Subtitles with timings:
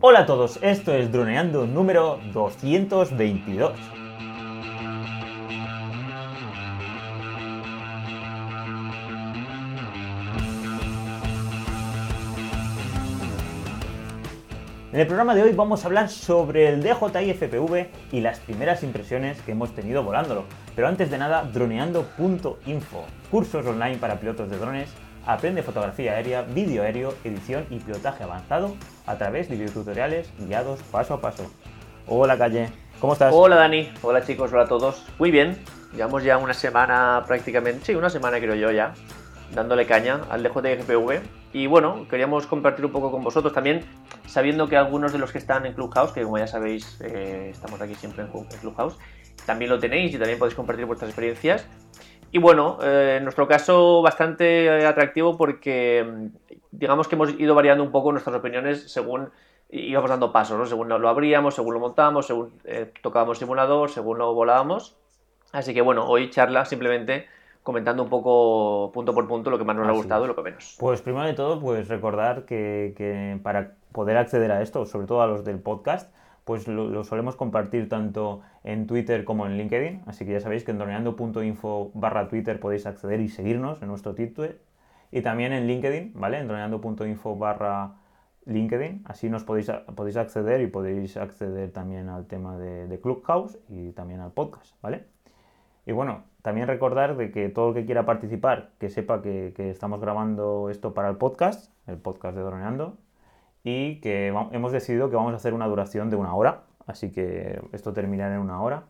[0.00, 3.72] Hola a todos, esto es Droneando número 222.
[14.92, 18.84] En el programa de hoy vamos a hablar sobre el DJI FPV y las primeras
[18.84, 20.44] impresiones que hemos tenido volándolo.
[20.76, 24.90] Pero antes de nada, droneando.info, cursos online para pilotos de drones,
[25.26, 28.76] aprende fotografía aérea, vídeo aéreo, edición y pilotaje avanzado
[29.06, 31.50] a través de videotutoriales guiados paso a paso.
[32.06, 32.70] Hola Calle,
[33.00, 33.32] ¿cómo estás?
[33.34, 35.04] Hola Dani, hola chicos, hola a todos.
[35.18, 35.58] Muy bien,
[35.92, 38.94] llevamos ya una semana prácticamente, sí, una semana creo yo ya,
[39.54, 41.20] dándole caña al FPV.
[41.52, 43.84] Y bueno, queríamos compartir un poco con vosotros también,
[44.26, 47.80] sabiendo que algunos de los que están en Clubhouse, que como ya sabéis, eh, estamos
[47.80, 48.98] aquí siempre en Clubhouse,
[49.46, 51.66] también lo tenéis y también podéis compartir vuestras experiencias.
[52.30, 57.54] Y bueno, eh, en nuestro caso bastante eh, atractivo porque mm, digamos que hemos ido
[57.54, 59.30] variando un poco nuestras opiniones según
[59.70, 60.66] íbamos dando pasos, ¿no?
[60.66, 62.52] según lo abríamos, según lo montábamos, según
[63.02, 64.96] tocábamos simulador, según lo volábamos.
[65.52, 67.26] Así que bueno, hoy charla simplemente
[67.68, 70.40] comentando un poco punto por punto lo que más nos ha gustado y lo que
[70.40, 70.74] menos.
[70.78, 75.26] Pues primero de todo, pues recordar que, para poder acceder a esto, sobre todo a
[75.26, 76.10] los del podcast,
[76.44, 80.72] pues lo, solemos compartir tanto en Twitter como en LinkedIn, así que ya sabéis que
[80.72, 84.60] en droneando.info barra Twitter podéis acceder y seguirnos en nuestro Twitter,
[85.10, 86.38] y también en LinkedIn, ¿vale?
[86.38, 87.94] En droneando.info barra
[88.44, 93.92] LinkedIn, así nos podéis, podéis acceder y podéis acceder también al tema de, Clubhouse y
[93.92, 95.06] también al podcast, ¿vale?
[95.86, 99.98] Y bueno, también recordar de que todo el que quiera participar, que sepa que, estamos
[99.98, 102.98] grabando esto para el podcast, el podcast de Droneando,
[103.64, 107.60] y que hemos decidido que vamos a hacer una duración de una hora, así que
[107.72, 108.84] esto terminará en una hora.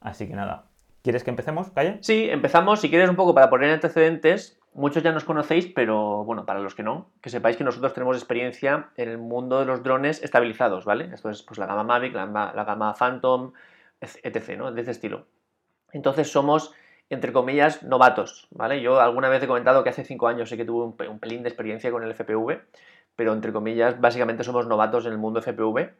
[0.00, 0.66] Así que nada,
[1.02, 1.98] ¿quieres que empecemos, Calle?
[2.00, 2.80] Sí, empezamos.
[2.80, 6.74] Si quieres un poco para poner antecedentes, muchos ya nos conocéis, pero bueno, para los
[6.74, 10.84] que no, que sepáis que nosotros tenemos experiencia en el mundo de los drones estabilizados,
[10.84, 11.10] ¿vale?
[11.14, 13.52] Esto es pues la gama Mavic, la gama, Phantom,
[14.00, 14.72] etc., ¿no?
[14.72, 15.26] De ese estilo.
[15.92, 16.72] Entonces somos,
[17.08, 18.82] entre comillas, novatos, ¿vale?
[18.82, 21.48] Yo alguna vez he comentado que hace cinco años sí que tuve un, pelín de
[21.48, 22.60] experiencia con el FPV,
[23.16, 25.92] pero entre comillas, básicamente somos novatos en el mundo FPV.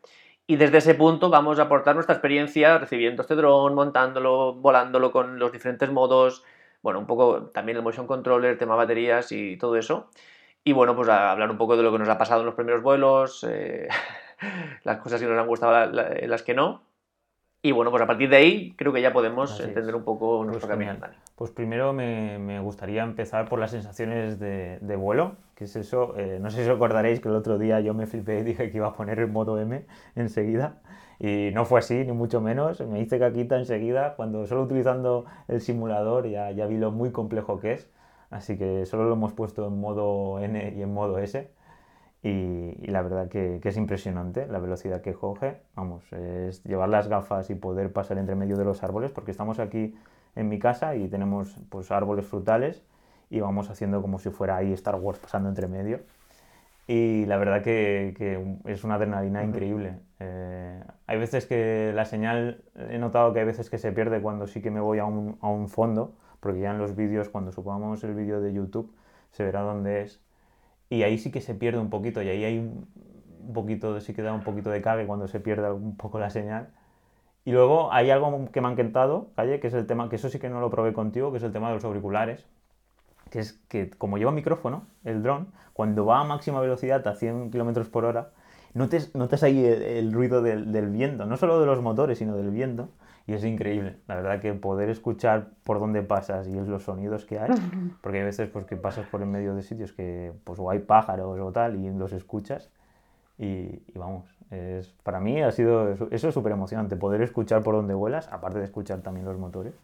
[0.46, 5.38] Y desde ese punto vamos a aportar nuestra experiencia recibiendo este dron, montándolo, volándolo con
[5.38, 6.44] los diferentes modos,
[6.82, 10.10] bueno, un poco también el motion controller, tema baterías y todo eso.
[10.62, 12.54] Y bueno, pues a hablar un poco de lo que nos ha pasado en los
[12.54, 13.88] primeros vuelos, eh,
[14.84, 16.82] las cosas que nos han gustado, las que no.
[17.64, 20.48] Y bueno, pues a partir de ahí creo que ya podemos entender un poco pues
[20.48, 20.92] nuestro camino.
[21.34, 26.50] Pues primero me, gustaría empezar por las sensaciones de, vuelo, que es eso, eh, no
[26.50, 28.88] sé si os acordaréis que el otro día yo me flipé y dije que iba
[28.88, 30.76] a poner el modo M enseguida.
[31.18, 32.82] Y no fue así, ni mucho menos.
[32.82, 34.14] Me hice caquita enseguida.
[34.14, 37.88] Cuando solo utilizando el simulador ya, ya vi lo muy complejo que es.
[38.28, 41.50] Así que solo lo hemos puesto en modo N y en modo S
[42.24, 45.58] y, la verdad que, es impresionante la velocidad que coge.
[45.76, 49.58] Vamos, es llevar las gafas y poder pasar entre medio de los árboles, porque estamos
[49.58, 49.94] aquí
[50.34, 52.82] en mi casa y tenemos pues árboles frutales
[53.28, 56.00] y vamos haciendo como si fuera ahí Star Wars pasando entre medio.
[56.86, 59.98] Y la verdad que, es una adrenalina increíble.
[60.18, 64.46] Eh, hay veces que la señal, he notado que hay veces que se pierde cuando
[64.46, 67.52] sí que me voy a un, a un fondo, porque ya en los vídeos, cuando
[67.52, 68.94] supongamos el vídeo de YouTube,
[69.30, 70.24] se verá dónde es
[70.90, 74.22] y ahí sí que se pierde un poquito y ahí hay un poquito, sí que
[74.22, 76.68] da un poquito de cague cuando se pierde un poco la señal.
[77.44, 80.30] Y luego hay algo que me ha encantado, Calle, que es el tema, que eso
[80.30, 82.46] sí que no lo probé contigo, que es el tema de los auriculares.
[83.30, 87.50] Que es que como lleva micrófono, el dron, cuando va a máxima velocidad a 100
[87.50, 88.30] km por hora,
[88.72, 92.50] notes, notas ahí el, ruido del, del, viento, no solo de los motores, sino del
[92.50, 92.88] viento
[93.26, 93.96] y es increíble.
[94.06, 97.50] La verdad que poder escuchar por dónde pasas y los sonidos que hay,
[98.02, 100.80] porque hay veces pues, que pasas por en medio de sitios que pues, o hay
[100.80, 102.70] pájaros o tal y los escuchas
[103.38, 107.94] y, vamos, es, para mí ha sido eso es súper emocionante, poder escuchar por dónde
[107.94, 109.74] vuelas, aparte de escuchar también los motores.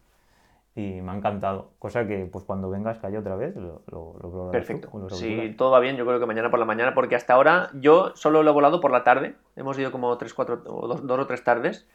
[0.73, 4.89] Y me ha encantado, cosa que pues cuando vengas calle otra vez lo, lo, Perfecto.
[5.09, 8.15] si todo va bien, yo creo que mañana por la mañana, porque hasta ahora yo
[8.15, 11.19] solo lo he volado por la tarde, hemos ido como tres, cuatro, o dos, dos
[11.19, 11.89] o tres tardes,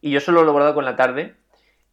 [0.00, 1.34] y yo solo lo he logrado con la tarde.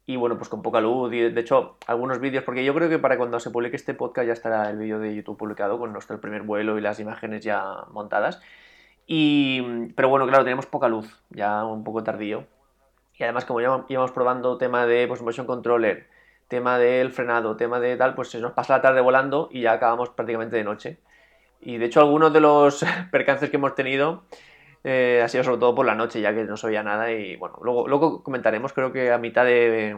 [0.05, 1.13] Y bueno, pues con poca luz.
[1.13, 4.27] Y de hecho, algunos vídeos, porque yo creo que para cuando se publique este podcast
[4.27, 7.85] ya estará el vídeo de YouTube publicado con nuestro primer vuelo y las imágenes ya
[7.91, 8.41] montadas.
[9.07, 12.45] Y, pero bueno, claro, tenemos poca luz, ya un poco tardío.
[13.15, 16.07] Y además, como ya íbamos probando tema de pues, motion controller,
[16.47, 19.73] tema del frenado, tema de tal, pues se nos pasa la tarde volando y ya
[19.73, 20.99] acabamos prácticamente de noche.
[21.61, 24.23] Y de hecho, algunos de los percances que hemos tenido
[24.83, 27.11] eh, ha sido sobre todo por la noche, ya que no se oía nada.
[27.11, 29.97] Y bueno, luego, luego comentaremos, creo que a mitad de,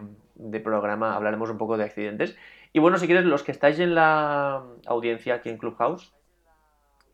[0.63, 2.37] programa hablaremos un poco de accidentes.
[2.73, 6.13] Y bueno, si quieres, los que estáis en la audiencia aquí en Clubhouse,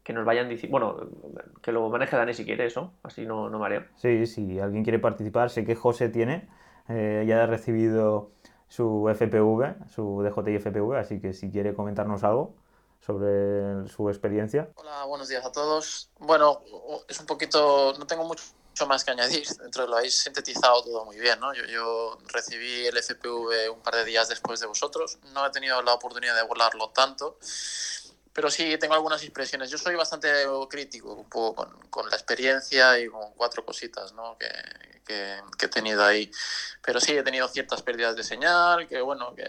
[0.04, 3.60] que nos vayan diciendo, bueno, que lo maneje Dani si quiere eso, así no, no
[3.60, 3.84] mareo.
[3.96, 6.50] Sí, si alguien quiere participar, sé que José tiene,
[6.90, 8.32] eh, ya ha recibido
[8.68, 12.56] su FPV, su DJI FPV, así que si quiere comentarnos algo
[13.06, 14.70] sobre su experiencia.
[14.76, 16.10] Hola, buenos días a todos.
[16.20, 16.64] Bueno,
[17.08, 18.44] es un poquito, no tengo mucho
[18.88, 21.54] más que añadir, dentro de lo habéis sintetizado todo muy bien, ¿no?
[21.54, 25.82] Yo, yo, recibí el FPV un par de días después de vosotros, no he tenido
[25.82, 27.38] la oportunidad de volarlo tanto,
[28.34, 29.70] pero sí tengo algunas impresiones.
[29.70, 30.30] Yo soy bastante
[30.70, 34.38] crítico un poco con, con la experiencia y con cuatro cositas ¿no?
[34.38, 34.48] que,
[35.06, 36.32] que, que, he tenido ahí.
[36.82, 39.46] Pero sí he tenido ciertas pérdidas de señal que, bueno, que,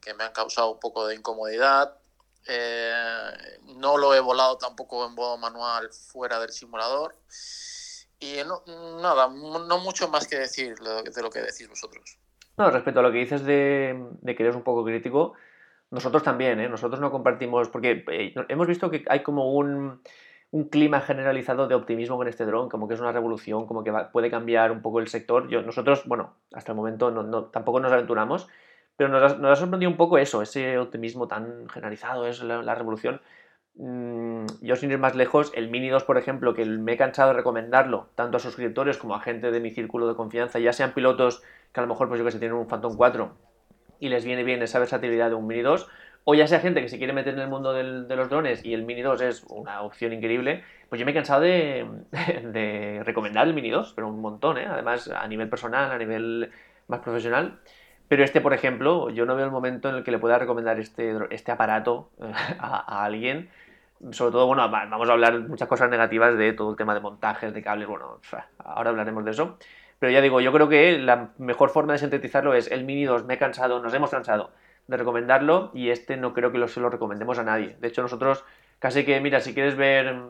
[0.00, 1.99] que me han causado un poco de incomodidad.
[2.48, 3.32] Eh,
[3.76, 7.14] no lo he volado tampoco en modo manual fuera del simulador.
[8.18, 8.62] Y no,
[9.00, 12.18] nada, no mucho más que decir de lo que decís vosotros.
[12.56, 15.32] No, respecto a lo que dices de, de que eres un poco crítico,
[15.90, 16.68] nosotros también, ¿eh?
[16.68, 20.02] nosotros no compartimos, porque eh, hemos visto que hay como un,
[20.50, 23.90] un, clima generalizado de optimismo con este dron, como que es una revolución, como que
[23.90, 25.48] va, puede cambiar un poco el sector.
[25.48, 28.48] Yo, nosotros, bueno, hasta el momento no, no, tampoco nos aventuramos,
[29.00, 33.22] pero nos ha, sorprendido un poco eso, ese optimismo tan generalizado, es la, revolución.
[33.76, 37.30] Mm, yo sin ir más lejos, el Mini 2, por ejemplo, que me he cansado
[37.30, 40.92] de recomendarlo tanto a suscriptores como a gente de mi círculo de confianza, ya sean
[40.92, 41.42] pilotos
[41.72, 43.34] que a lo mejor, pues yo que sé, tienen un Phantom 4
[44.00, 45.88] y les viene bien esa versatilidad de un Mini 2,
[46.24, 48.74] o ya sea gente que se quiere meter en el mundo de los drones y
[48.74, 51.88] el Mini 2 es una opción increíble, pues yo me he cansado de,
[52.52, 54.66] de recomendar el Mini 2, pero un montón, ¿eh?
[54.68, 56.50] además a nivel personal, a nivel
[56.86, 57.60] más profesional.
[58.10, 60.80] Pero este, por ejemplo, yo no veo el momento en el que le pueda recomendar
[60.80, 62.10] este, este aparato
[62.58, 63.50] a, a alguien.
[64.10, 67.54] Sobre todo, bueno, vamos a hablar muchas cosas negativas de todo el tema de montajes,
[67.54, 68.18] de cables, bueno,
[68.58, 69.58] ahora hablaremos de eso.
[70.00, 73.26] Pero ya digo, yo creo que la mejor forma de sintetizarlo es el Mini 2,
[73.26, 74.50] me he cansado, nos hemos cansado
[74.88, 77.76] de recomendarlo y este no creo que lo, se lo recomendemos a nadie.
[77.78, 78.44] De hecho, nosotros
[78.80, 80.20] casi que, mira, si quieres ver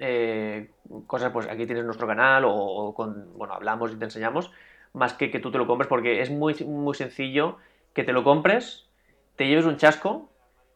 [0.00, 0.70] eh,
[1.06, 2.92] cosas, pues aquí tienes nuestro canal o,
[3.36, 4.50] bueno, hablamos y te enseñamos,
[4.92, 7.56] más que que tú te lo compres porque es muy, muy sencillo
[7.94, 8.88] que te lo compres,
[9.36, 10.30] te lleves un chasco,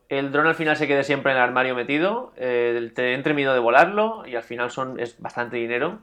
[0.09, 3.53] el dron al final se quede siempre en el armario metido, eh, te entre miedo
[3.53, 6.01] de volarlo y al final son, es bastante dinero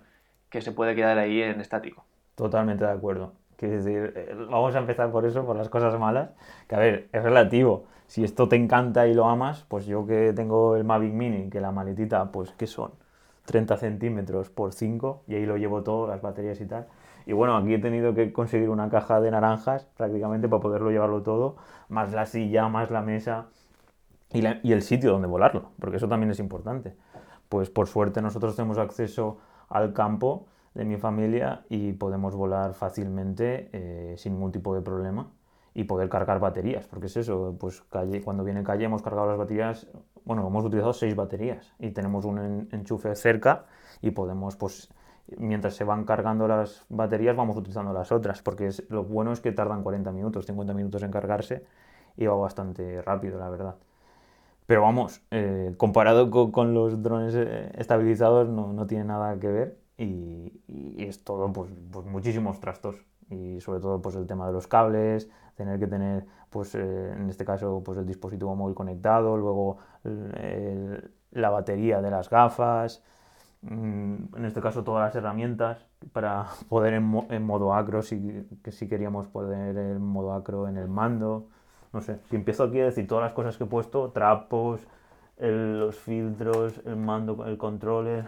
[0.50, 2.06] que se puede quedar ahí en estático.
[2.36, 3.34] Totalmente de acuerdo.
[3.58, 6.31] Quiero decir, eh, vamos a empezar por eso, por las cosas malas,
[6.68, 7.86] que a ver, es relativo.
[8.08, 11.62] Si esto te encanta y lo amas, pues yo que tengo el Mavic Mini, que
[11.62, 12.92] la maletita, pues, ¿qué son?
[13.46, 16.88] 30 centímetros por 5, y ahí lo llevo todo, las baterías y tal.
[17.26, 21.24] Y bueno, aquí he tenido que conseguir una caja de naranjas prácticamente para poderlo llevarlo
[21.24, 21.58] todo,
[21.90, 23.48] más la silla, más la mesa
[24.32, 26.96] y, la, y el sitio donde volarlo, porque eso también es importante.
[27.50, 29.40] Pues por suerte nosotros tenemos acceso
[29.70, 35.32] al campo de mi familia y podemos volar fácilmente eh, sin ningún tipo de problema
[35.74, 39.38] y poder cargar baterías, porque es eso, pues calle, cuando viene calle hemos cargado las
[39.38, 39.88] baterías,
[40.26, 43.66] bueno, hemos utilizado seis baterías y tenemos un en, enchufe cerca
[44.02, 44.90] y podemos, pues,
[45.38, 49.51] mientras se van cargando las baterías vamos utilizando las otras, porque lo bueno es que
[49.51, 51.66] tardan 40 minutos, 50 minutos en cargarse
[52.18, 53.75] y va bastante rápido, la verdad.
[54.68, 59.78] Pero vamos, eh, comparado con, los drones eh, estabilizados no, no, tiene nada que ver
[59.98, 62.95] y, y es todo pues, pues, muchísimos trastos
[63.30, 67.30] y sobre todo pues el tema de los cables, tener que tener pues eh, en
[67.30, 69.77] este caso pues el dispositivo móvil conectado, luego
[71.31, 73.04] la batería de las gafas,
[73.63, 78.72] en este caso todas las herramientas para poder en, mo en modo acro si, que
[78.72, 81.48] si queríamos poder en modo acro en el mando
[81.94, 84.82] no sé, si empiezo aquí a decir todas las cosas que he puesto, trapos,
[85.38, 88.25] los filtros, el mando, el controller.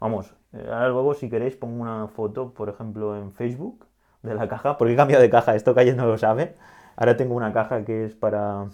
[0.00, 3.86] Vamos, eh, ahora luego si queréis pongo una foto, por ejemplo, en Facebook
[4.22, 6.56] de la caja, porque he cambiado de caja, esto Calle no lo sabe.
[6.96, 8.66] Ahora tengo una caja que es para...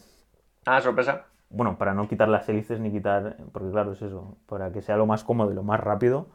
[0.64, 1.26] Ah, sorpresa.
[1.52, 4.97] Bueno, para no quitar las hélices ni quitar, porque claro, es eso, para que sea
[4.97, 6.26] lo más cómodo y lo más rápido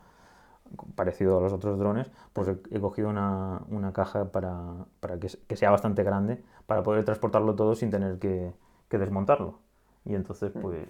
[0.95, 5.55] parecido a los otros drones, pues he, cogido una, una, caja para, para que, que,
[5.55, 8.51] sea bastante grande para poder transportarlo todo sin tener que,
[8.89, 9.59] que desmontarlo.
[10.05, 10.61] Y entonces, Mm.
[10.61, 10.87] pues,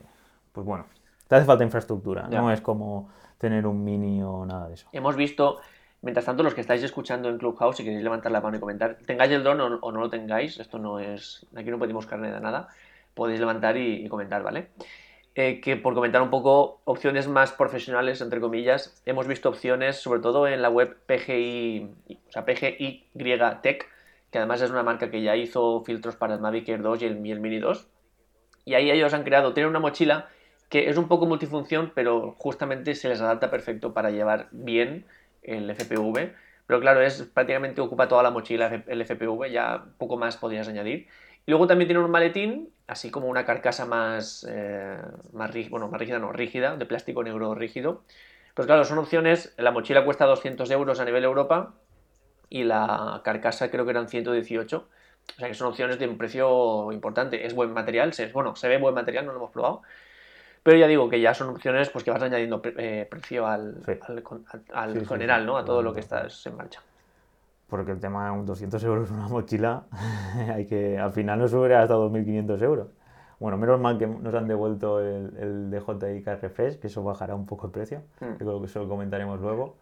[0.51, 0.85] pues bueno,
[1.27, 2.41] te hace falta infraestructura, ya.
[2.41, 4.87] no es como tener un mini o nada de eso.
[4.91, 5.59] Hemos visto,
[6.01, 8.97] mientras tanto, los que estáis escuchando en Clubhouse, si queréis levantar la mano y comentar,
[9.05, 12.31] tengáis el dron o, o no lo tengáis, esto no es, aquí no pedimos carne
[12.31, 12.69] de nada,
[13.17, 14.69] podéis levantar y, y comentar, ¿vale?
[15.39, 20.19] Eh, que por comentar un poco opciones más profesionales, entre comillas, hemos visto opciones, sobre
[20.19, 21.91] todo en la web PGI,
[22.27, 23.11] o sea, PGY
[23.61, 23.87] Tech,
[24.31, 27.05] que además es una marca que ya hizo filtros para el Mavic Air 2 y
[27.05, 27.87] el, y el Mini 2.
[28.65, 30.27] Y ahí ellos han creado, tienen una mochila
[30.69, 35.05] que es un poco multifunción, pero justamente se les adapta perfecto para llevar bien
[35.43, 36.33] el FPV.
[36.65, 41.07] Pero claro, es prácticamente ocupa toda la mochila el FPV, ya poco más podrías añadir.
[41.45, 44.97] Y luego también tiene un maletín así como una carcasa más, eh,
[45.33, 48.03] más, bueno, más rígida, no, rígida, de plástico negro rígido.
[48.53, 51.75] Pues claro, son opciones, la mochila cuesta 200 euros a nivel Europa
[52.49, 54.77] y la carcasa creo que eran 118.
[55.29, 57.45] O sea que son opciones de un precio importante.
[57.45, 59.81] Es buen material, se, bueno, se ve buen material, no lo hemos probado.
[60.63, 63.83] Pero ya digo que ya son opciones pues que vas añadiendo eh, precio al,
[64.73, 65.57] al, general, ¿no?
[65.57, 66.81] A todo lo que estás en marcha.
[67.67, 69.85] Porque el tema de un 200 euros una mochila,
[70.53, 72.87] hay que, al final nos sube hasta 2.500 euros.
[73.39, 77.45] Bueno, menos mal que nos han devuelto el, el DJI Refresh, que eso bajará un
[77.45, 78.01] poco el precio.
[78.19, 78.37] Mm.
[78.37, 79.75] creo que eso lo comentaremos luego.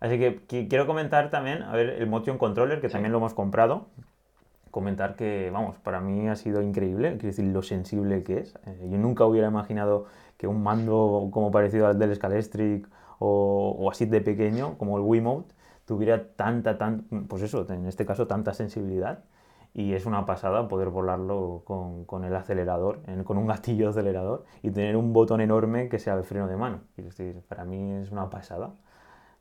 [0.00, 3.86] Así que, quiero comentar también, a ver, el Motion Controller, que también lo hemos comprado.
[4.70, 8.54] Comentar que, vamos, para mí ha sido increíble, quiero decir, lo sensible que es.
[8.66, 10.06] Eh, yo nunca hubiera imaginado
[10.38, 15.04] que un mando como parecido al del Scalestric o, o así de pequeño, como el
[15.04, 15.54] Wiimote,
[15.84, 19.24] tuviera tanta, tan, pues eso, en este caso tanta sensibilidad
[19.74, 24.70] y es una pasada poder volarlo con, con el acelerador, con un gatillo acelerador y
[24.70, 26.80] tener un botón enorme que sea el freno de mano.
[26.96, 28.74] decir, para mí es una pasada.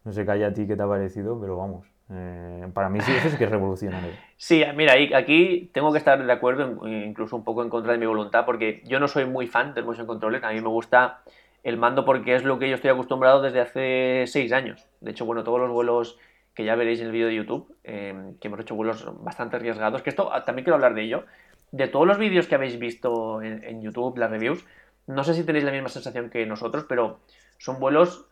[0.04, 3.12] No sé hay a ti qué te ha parecido, pero vamos, eh, para mí sí
[3.12, 4.12] eso es que es revolucionario.
[4.38, 8.08] Sí, mira, aquí tengo que estar de acuerdo, incluso un poco en contra de mi
[8.08, 11.22] voluntad, porque yo no soy muy fan del motion controller, a mí me gusta
[11.64, 14.88] el mando porque es lo que yo estoy acostumbrado desde hace seis años.
[15.00, 16.18] De hecho, bueno, todos los vuelos
[16.64, 20.10] ya veréis en el vídeo de YouTube, em, que hemos hecho vuelos bastante arriesgados, que
[20.10, 21.26] esto ah, también quiero hablar de ello.
[21.72, 24.66] De todos los vídeos que habéis visto en, YouTube, las reviews,
[25.08, 27.20] no sé si tenéis la misma sensación que nosotros, pero
[27.58, 28.26] son vuelos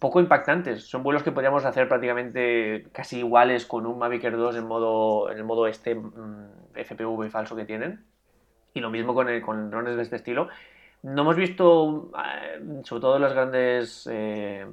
[0.00, 0.84] poco impactantes.
[0.84, 5.30] Son vuelos que podríamos hacer prácticamente casi iguales con un Mavic Air 2 en, modo,
[5.30, 8.04] en el modo este mm, FPV falso que tienen.
[8.72, 10.48] Y lo mismo con, con drones de este estilo.
[11.02, 14.66] No hemos visto, eh, sobre todo en las grandes eh,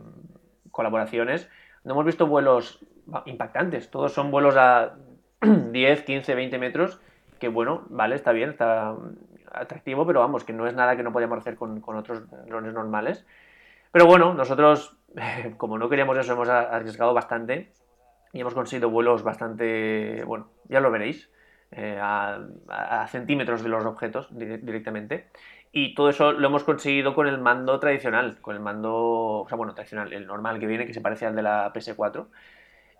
[0.71, 1.49] colaboraciones,
[1.83, 2.79] no hemos visto vuelos
[3.25, 4.95] impactantes, todos son vuelos a
[5.41, 6.99] 10, 15, 20 metros,
[7.39, 8.95] que bueno, vale, está bien, está
[9.51, 13.25] atractivo, pero vamos, que no es nada que no podíamos hacer con, otros drones normales.
[13.91, 14.97] Pero bueno, nosotros,
[15.57, 17.71] como no queríamos eso, hemos arriesgado bastante
[18.31, 21.29] y hemos conseguido vuelos bastante, bueno, ya lo veréis,
[21.71, 25.27] eh, a, centímetros de los objetos directamente.
[25.75, 29.57] Y todo eso lo hemos conseguido con el mando tradicional, con el mando, o sea,
[29.57, 32.27] bueno, tradicional, el normal que viene, que se parece al de la PS4.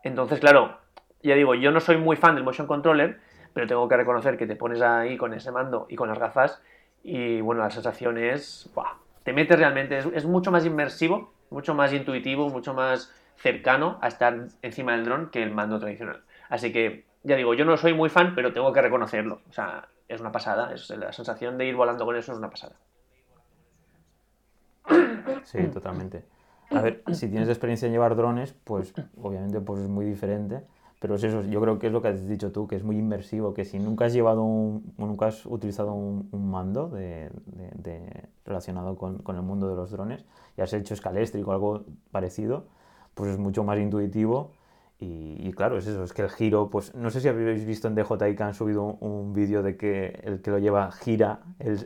[0.04, 0.80] Entonces, claro,
[1.22, 3.20] ya digo, yo no soy muy fan del motion controller,
[3.54, 6.62] pero tengo que reconocer que te pones ahí con ese mando y con las gafas
[7.04, 8.72] y bueno, la sensación es,
[9.24, 14.48] te metes realmente, es, mucho más inmersivo, mucho más intuitivo, mucho más cercano a estar
[14.62, 16.24] encima del dron que el mando tradicional.
[16.50, 19.42] Así que, ya digo, yo no soy muy fan, pero tengo que reconocerlo.
[19.50, 20.74] O sea, es una pasada.
[20.74, 22.76] Es, la sensación de ir volando con eso es una pasada.
[25.44, 26.26] Sí, totalmente.
[26.72, 30.64] A ver, si tienes experiencia en llevar drones, pues obviamente pues es muy diferente.
[31.00, 32.98] Pero es eso, yo creo que es lo que has dicho tú, que es muy
[32.98, 37.30] inmersivo, que si nunca has llevado un, nunca has utilizado un, mando de,
[38.46, 40.24] relacionado con, con, el mundo de los drones
[40.56, 42.68] y has hecho escaléstrico o algo parecido,
[43.16, 44.54] pues es mucho más intuitivo
[45.06, 47.96] y, claro, es eso, es que el giro, pues no sé si habéis visto en
[47.96, 51.42] DJI que han subido un, vídeo de que el que lo lleva gira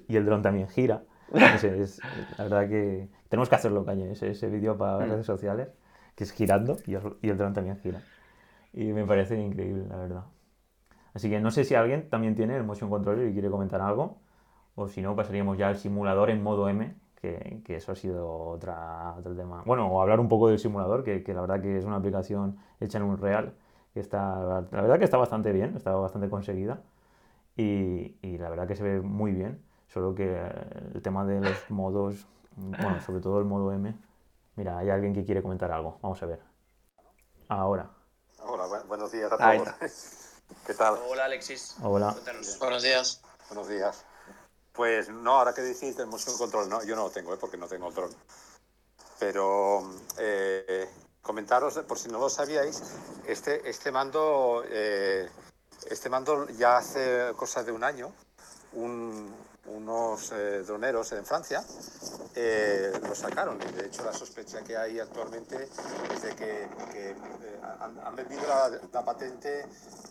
[0.08, 1.04] y el dron también gira.
[1.34, 2.00] es,
[2.38, 5.10] la verdad que tenemos que hacerlo, caña, ese, ese vídeo para mm.
[5.10, 5.70] redes sociales,
[6.16, 8.02] que es girando y el, dron también gira.
[8.74, 10.24] Y me parece increíble, la verdad.
[11.14, 14.20] Así que no sé si alguien también tiene el motion controller y quiere comentar algo,
[14.76, 19.16] o si no, pasaríamos ya al simulador en modo M, que, eso ha sido otra,
[19.18, 19.64] otro tema.
[19.66, 22.98] Bueno, o hablar un poco del simulador, que, la verdad que es una aplicación hecha
[22.98, 23.56] en un real,
[23.94, 26.82] que está, la verdad que está bastante bien, está bastante conseguida
[27.56, 30.40] y, la verdad que se ve muy bien, solo que
[30.94, 33.96] el tema de los modos, bueno, sobre todo el modo M,
[34.56, 36.40] mira, hay alguien que quiere comentar algo, vamos a ver.
[37.50, 37.90] Ahora.
[38.44, 39.70] Hola, buenos días a todos.
[40.66, 40.96] ¿Qué tal?
[41.10, 41.76] Hola Alexis.
[41.82, 42.16] Hola.
[42.60, 43.22] Buenos días.
[43.50, 44.06] Buenos días.
[44.78, 47.38] Pues no, ahora que decís del motion control, no, yo no lo tengo, ¿eh?
[47.42, 48.12] porque no tengo el dron.
[49.18, 50.88] Pero eh,
[51.20, 52.84] comentaros, por si no lo sabíais,
[53.26, 55.28] este, este mando, eh,
[55.90, 58.14] este mando ya hace cosa de un año,
[59.66, 60.30] unos
[60.68, 61.66] droneros en Francia
[63.02, 63.60] lo sacaron.
[63.60, 65.70] Y de hecho la sospecha que hay actualmente
[66.14, 67.16] es de que,
[67.80, 68.44] han, vendido
[68.94, 69.66] la, patente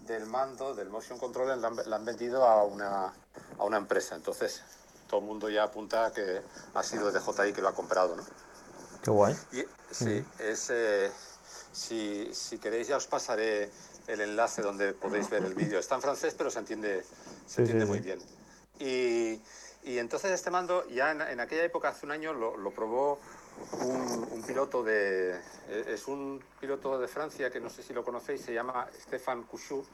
[0.07, 3.13] del mando, del motion controller, la han vendido a una,
[3.59, 4.15] a una empresa.
[4.15, 4.63] Entonces,
[5.09, 6.43] todo el mundo ya apunta que
[6.75, 8.25] ha sido DJI que lo ha comprado, ¿no?
[9.03, 9.37] Qué guay.
[9.91, 11.11] sí, es, eh,
[11.73, 13.71] si, si, queréis ya os pasaré
[14.09, 15.79] el enlace donde podéis ver el vídeo.
[15.79, 17.05] Está en francés, pero se entiende,
[17.47, 18.19] se entiende muy bien.
[18.79, 19.41] Y,
[19.89, 23.21] y, entonces este mando, ya en, aquella época, hace un año, lo, lo probó
[23.73, 25.41] un, un, piloto de...
[25.69, 29.85] Es un piloto de Francia que no sé si lo conocéis, se llama Stéphane Couchou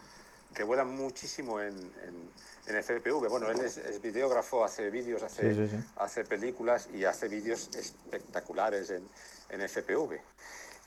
[0.54, 2.30] que vuelan muchísimo en, en,
[2.66, 3.28] en FPV.
[3.28, 9.08] Bueno, él es, videógrafo, hace vídeos, hace, hace películas y hace vídeos espectaculares en,
[9.50, 10.20] en FPV.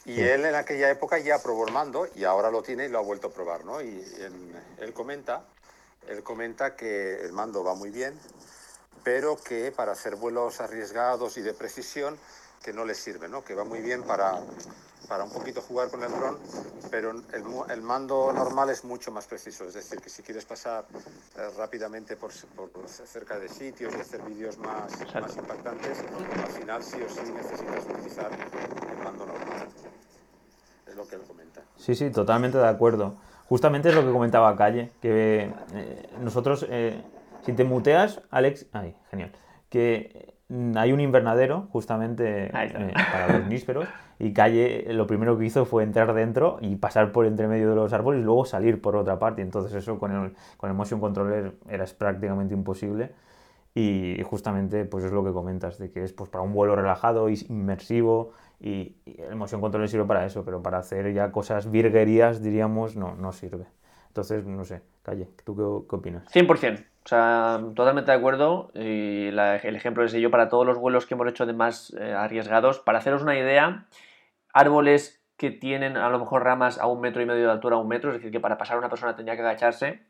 [0.05, 2.99] Y él en aquella época ya probó el mando y ahora lo tiene y lo
[2.99, 3.81] ha vuelto a probar, ¿no?
[3.81, 4.05] Y
[4.79, 5.45] él comenta,
[6.07, 8.13] él comenta que el mando va muy bien,
[9.03, 12.19] pero que para hacer vuelos arriesgados y de precisión
[12.63, 13.43] que no le sirve, ¿no?
[13.43, 14.39] Que va muy bien para
[15.07, 16.37] para un poquito jugar con el dron,
[16.89, 19.65] pero el, mando normal es mucho más preciso.
[19.65, 20.85] Es decir, que si quieres pasar
[21.37, 26.03] eh, rápidamente por, cerca de sitios y hacer vídeos más, más impactantes,
[26.43, 29.67] al final sí o sí necesitas utilizar el mando normal.
[30.87, 31.61] Es lo que él comenta.
[31.77, 33.17] Sí, sí, totalmente de acuerdo.
[33.47, 37.03] Justamente es lo que comentaba Calle, que eh, nosotros, eh,
[37.45, 39.31] si te muteas, Alex, ay, genial,
[39.69, 43.87] que hay un invernadero justamente para los nísperos
[44.19, 47.75] y Calle lo primero que hizo fue entrar dentro y pasar por entre medio de
[47.75, 49.41] los árboles y luego salir por otra parte.
[49.41, 53.11] Entonces eso con el, con el motion controller era prácticamente imposible.
[53.73, 57.29] Y justamente pues es lo que comentas, de que es pues, para un vuelo relajado
[57.29, 62.41] y inmersivo y, el motion controller sirve para eso, pero para hacer ya cosas virguerías,
[62.41, 63.65] diríamos, no, no sirve.
[64.07, 66.33] Entonces, no sé, Calle, ¿tú qué, qué opinas?
[66.33, 66.85] 100%.
[67.05, 68.71] O sea, totalmente de acuerdo.
[68.73, 72.13] Y el ejemplo es yo para todos los vuelos que hemos hecho de más eh,
[72.13, 72.79] arriesgados.
[72.79, 73.85] Para haceros una idea,
[74.53, 77.79] árboles que tienen a lo mejor ramas a un metro y medio de altura, a
[77.79, 80.01] un metro, es decir, que para pasar una persona tendría que agacharse.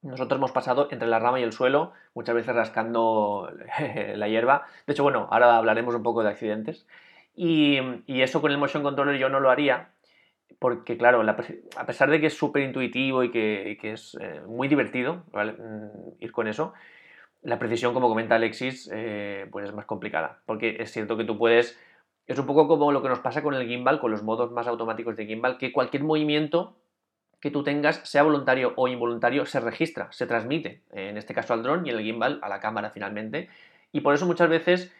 [0.00, 3.52] Nosotros hemos pasado entre la rama y el suelo, muchas veces rascando
[4.14, 4.66] la hierba.
[4.86, 6.86] De hecho, bueno, ahora hablaremos un poco de accidentes.
[7.34, 9.90] Y, y eso con el motion controller yo no lo haría,
[10.58, 15.24] porque claro, a pesar de que es súper intuitivo y que, es eh, muy divertido
[15.32, 16.72] mm, ir con eso,
[17.42, 20.40] la precisión, como comenta Alexis, eh, pues es más complicada.
[20.46, 21.78] Porque es cierto que tú puedes...
[22.26, 24.66] Es un poco como lo que nos pasa con el gimbal, con los modos más
[24.66, 26.76] automáticos de gimbal, que cualquier movimiento
[27.40, 31.62] que tú tengas, sea voluntario o involuntario, se registra, se transmite, en este caso al
[31.62, 33.48] dron y el gimbal a la cámara finalmente.
[33.92, 34.92] Y por eso muchas veces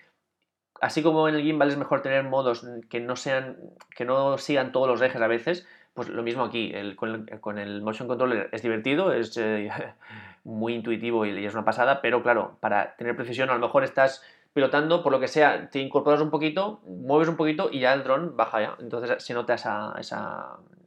[0.81, 3.57] así como en el gimbal es mejor tener modos que no sean,
[3.97, 8.07] que no sigan todos los ejes a veces, pues lo mismo aquí, con, el, motion
[8.07, 9.69] controller es divertido, es eh,
[10.45, 14.23] muy intuitivo y, es una pasada, pero claro, para tener precisión a lo mejor estás
[14.53, 18.05] pilotando, por lo que sea, te incorporas un poquito, mueves un poquito y ya el
[18.05, 18.77] dron baja ya.
[18.81, 19.57] Entonces se nota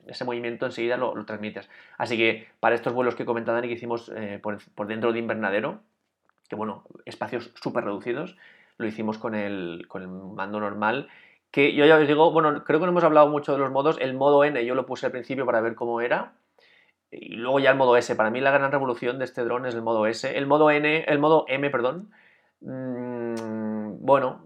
[0.07, 1.69] ese movimiento enseguida lo, transmites.
[1.97, 5.19] Así que para estos vuelos que comentaba Dani que hicimos eh, por, por, dentro de
[5.19, 5.81] invernadero,
[6.49, 8.35] que bueno, espacios súper reducidos,
[8.81, 11.07] lo hicimos con el, con el mando normal.
[11.51, 13.97] Que yo ya os digo, bueno, creo que no hemos hablado mucho de los modos.
[13.99, 16.33] El modo N yo lo puse al principio para ver cómo era.
[17.11, 18.15] Y luego ya el modo S.
[18.15, 20.37] Para mí la gran revolución de este dron es el modo S.
[20.37, 22.11] El modo N, el modo M, perdón.
[22.61, 24.45] Mm, bueno,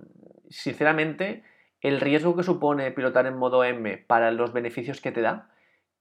[0.50, 1.44] sinceramente,
[1.82, 5.50] el riesgo que supone pilotar en modo M para los beneficios que te da,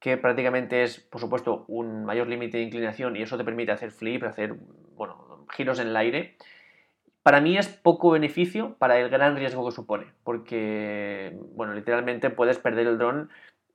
[0.01, 3.91] que prácticamente es, por supuesto, un mayor límite de inclinación y eso te permite hacer
[3.91, 4.55] flip, hacer,
[4.97, 6.37] bueno, giros en el aire
[7.25, 12.59] para mí es poco beneficio para el gran riesgo que supone, porque, bueno, literalmente puedes
[12.59, 13.31] perder el dron,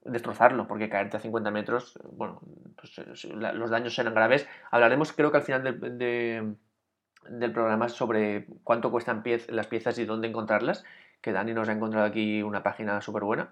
[0.06, 2.42] destrozarlo, porque caerte a 50 metros, bueno,
[2.78, 4.48] pues, eh, los daños serán graves.
[4.70, 10.86] Hablaremos, creo que al final del programa sobre cuánto cuestan las piezas y dónde encontrarlas,
[11.20, 13.50] que Dani nos ha encontrado aquí una página súper buena.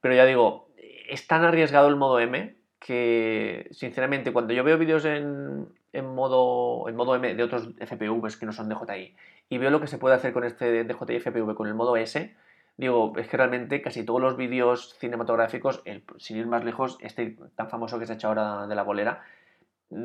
[0.00, 0.68] Pero ya digo,
[1.08, 6.88] es tan arriesgado el modo M que, sinceramente, cuando yo veo vídeos en, en modo,
[6.88, 9.14] en modo M de otros FPVs que no son DJI
[9.48, 12.34] y veo lo que se puede hacer con este DJI FPV con el modo S,
[12.76, 15.82] digo, es que realmente casi todos los vídeos cinematográficos,
[16.16, 19.22] sin ir más lejos, este tan famoso que se ha hecho ahora de la bolera,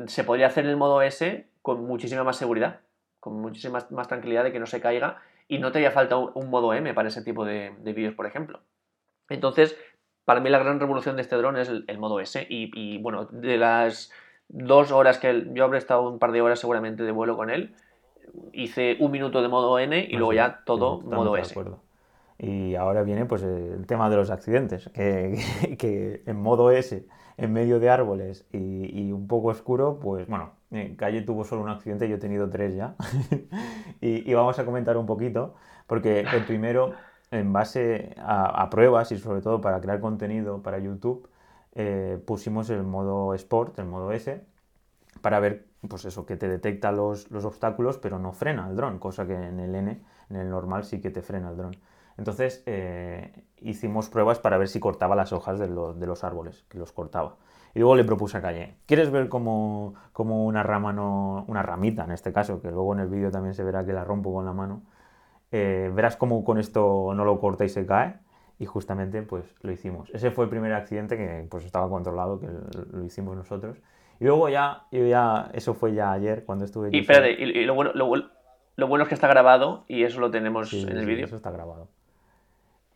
[0.06, 2.80] se podría hacer en el modo S con muchísima más seguridad,
[3.20, 6.50] con muchísima más, tranquilidad de que no se caiga y no te haría falta un,
[6.50, 8.60] modo M para ese tipo de, vídeos, por ejemplo.
[9.30, 9.78] Entonces,
[10.26, 13.56] para mí la gran revolución de este dron es el, modo S y bueno, de
[13.56, 14.12] las
[14.48, 17.74] dos horas que yo habré estado un par de horas seguramente de vuelo con él.
[18.52, 21.54] Hice un minuto de modo N y luego ya todo modo S.
[22.38, 27.04] Y ahora viene pues el tema de los accidentes, que, que, en modo S,
[27.36, 31.68] en medio de árboles y, un poco oscuro, pues bueno, en Calle tuvo solo un
[31.68, 32.94] accidente, yo he tenido tres ya.
[34.00, 35.54] y, vamos a comentar un poquito,
[35.88, 36.92] porque el primero,
[37.32, 41.28] en base a, a pruebas y sobre todo para crear contenido para YouTube,
[41.80, 44.44] eh, pusimos el modo Sport, el modo S,
[45.20, 49.28] para ver, pues eso, que te detecta los, obstáculos, pero no frena el dron, cosa
[49.28, 51.76] que en el N, en el normal, sí que te frena el dron.
[52.16, 56.90] Entonces eh, hicimos pruebas para ver si cortaba las hojas de, los árboles, que los
[56.90, 57.36] cortaba.
[57.74, 62.10] Y luego le propuse a Calle, ¿quieres ver cómo, una rama no, una ramita en
[62.10, 64.52] este caso, que luego en el vídeo también se verá que la rompo con la
[64.52, 64.82] mano,
[65.52, 68.18] eh, verás cómo con esto no lo corta y se cae?
[68.58, 70.10] Y justamente pues lo hicimos.
[70.12, 72.48] Ese fue el primer accidente que pues estaba controlado, que
[72.92, 73.76] lo hicimos nosotros
[74.20, 76.90] Y luego ya, yo ya, eso fue ya ayer cuando estuve...
[76.92, 78.12] Y espérate, y, lo, bueno, lo,
[78.76, 81.26] lo, bueno es que está grabado y eso lo tenemos en el vídeo.
[81.26, 81.88] Eso está grabado.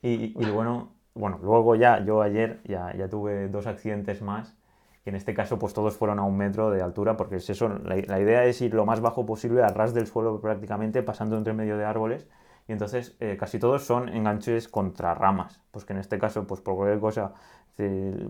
[0.03, 4.57] Y, y, bueno, bueno, luego ya, yo ayer ya, ya tuve dos accidentes más
[5.05, 7.69] y en este caso pues todos fueron a un metro de altura porque es eso,
[7.69, 11.37] la, la, idea es ir lo más bajo posible, a ras del suelo prácticamente, pasando
[11.37, 12.27] entre medio de árboles
[12.69, 16.61] y entonces eh, casi todos son enganches contra ramas, pues que en este caso pues
[16.61, 17.33] por cualquier cosa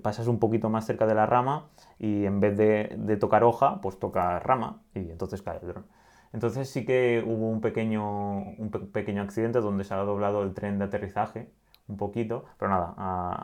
[0.03, 1.69] pasas un poquito más cerca de la rama
[1.99, 5.87] y en vez de, tocar hoja pues toca rama y entonces cae el dron.
[6.33, 10.55] Entonces sí que hubo un pequeño, un pe pequeño accidente donde se ha doblado el
[10.55, 11.51] tren de aterrizaje
[11.89, 12.95] un poquito, pero nada,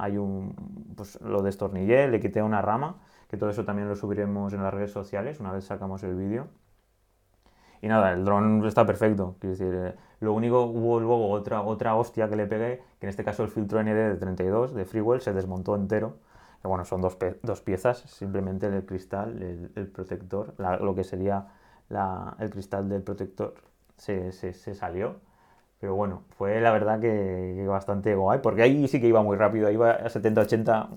[0.02, 0.54] hay un,
[0.96, 2.96] pues lo destornillé, le quité una rama
[3.28, 6.48] que todo eso también lo subiremos en las redes sociales una vez sacamos el vídeo.
[7.82, 9.36] Y nada, el dron está perfecto.
[9.40, 13.10] Quiero decir, eh, lo único, hubo luego otra, otra hostia que le pegué, que en
[13.10, 16.16] este caso el filtro ND de 32 de Freewell se desmontó entero.
[16.62, 21.04] Que bueno, son dos, dos piezas, simplemente el cristal, el, el protector, la, lo que
[21.04, 21.46] sería
[21.88, 23.54] la, el cristal del protector
[23.96, 25.16] se, se, se, salió.
[25.80, 29.36] Pero bueno, fue la verdad que, que bastante guay, porque ahí sí que iba muy
[29.36, 30.88] rápido, iba a 70-80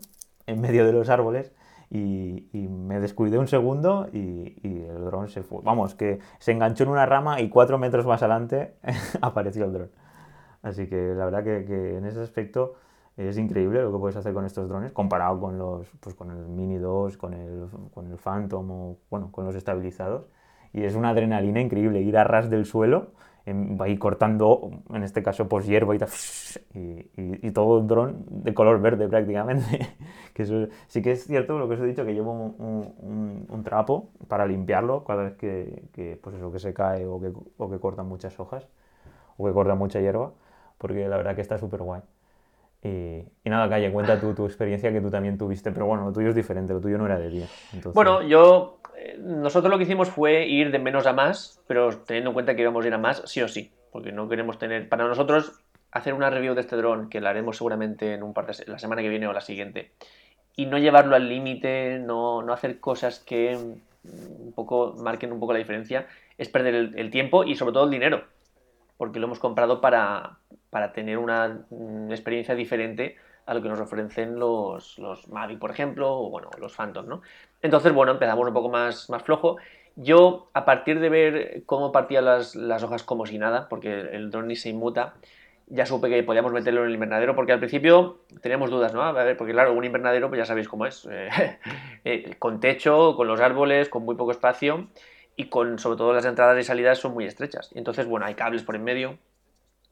[0.48, 1.52] en medio de los árboles
[1.92, 5.60] y, y, me descuidé un segundo y, y, el dron se fue.
[5.62, 8.76] Vamos, que se enganchó en una rama y cuatro metros más adelante
[9.22, 9.92] apareció el dron.
[10.64, 12.76] Así que la verdad que, que, en ese aspecto
[13.18, 16.48] es increíble lo que puedes hacer con estos drones comparado con los pues con el
[16.48, 20.30] Mini 2, con el, con el Phantom o bueno, con los estabilizados.
[20.72, 23.12] Y es una adrenalina increíble ir a ras del suelo
[23.48, 26.10] va ahí cortando, en este caso, pues hierba y, tal,
[26.74, 29.96] y, y, y, todo el dron de color verde prácticamente.
[30.34, 33.46] que eso, sí que es cierto lo que os he dicho, que llevo un, un,
[33.50, 37.34] un trapo para limpiarlo cada vez que, que, pues eso, que se cae o que,
[37.58, 38.68] o que cortan muchas hojas
[39.38, 40.34] o que cortan mucha hierba,
[40.78, 42.02] porque la verdad que está súper guay.
[42.84, 46.12] Y, y, nada, Calle, cuenta tú tu experiencia que tú también tuviste, pero bueno, lo
[46.12, 47.48] tuyo es diferente, lo tuyo no era de día.
[47.74, 47.94] Entonces...
[47.94, 48.82] Bueno, yo
[49.20, 52.62] nosotros lo que hicimos fue ir de menos a más, pero teniendo en cuenta que
[52.62, 56.14] íbamos a ir a más, sí o sí, porque no queremos tener, para nosotros, hacer
[56.14, 59.02] una review de este dron, que la haremos seguramente en un par de, la semana
[59.02, 59.92] que viene o la siguiente,
[60.56, 65.54] y no llevarlo al límite, no, no, hacer cosas que un poco marquen un poco
[65.54, 68.24] la diferencia, es perder el, tiempo y sobre todo el dinero,
[68.98, 70.38] porque lo hemos comprado para,
[70.72, 75.70] para tener una, una experiencia diferente a lo que nos ofrecen los, los Mavic, por
[75.70, 77.22] ejemplo, o bueno, los Phantom, ¿no?
[77.62, 79.58] Entonces, bueno, empezamos un poco más, más flojo.
[79.96, 84.32] Yo, a partir de ver cómo partían las, las hojas como si nada, porque el
[84.32, 85.16] drone ni se inmuta,
[85.68, 89.04] ya supe que podíamos meterlo en el invernadero, porque al principio teníamos dudas, ¿no?
[89.04, 91.08] A ver, porque claro, un invernadero, pues ya sabéis cómo es,
[92.06, 94.88] eh, con techo, con los árboles, con muy poco espacio,
[95.36, 97.70] y con, sobre todo, las entradas y salidas son muy estrechas.
[97.74, 99.18] Entonces, bueno, hay cables por en medio,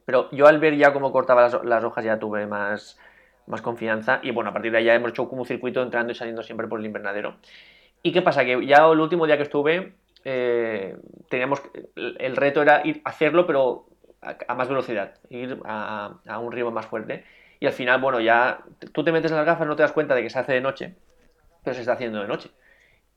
[0.04, 2.98] pero yo al ver ya cómo cortaba las, hojas ya tuve más,
[3.46, 4.20] más confianza.
[4.22, 6.42] Y bueno, a partir de ahí ya hemos hecho como un circuito entrando y saliendo
[6.42, 7.36] siempre por el invernadero.
[8.02, 8.44] ¿Y qué pasa?
[8.44, 10.96] Que ya el último día que estuve, eh,
[11.28, 11.62] teníamos,
[11.94, 13.86] el reto era hacerlo, pero
[14.22, 17.24] a, a más velocidad, ir a, a, un ritmo más fuerte.
[17.58, 18.60] Y al final, bueno, ya
[18.92, 20.60] tú te metes en las gafas, no te das cuenta de que se hace de
[20.60, 20.94] noche,
[21.62, 22.50] pero se está haciendo de noche.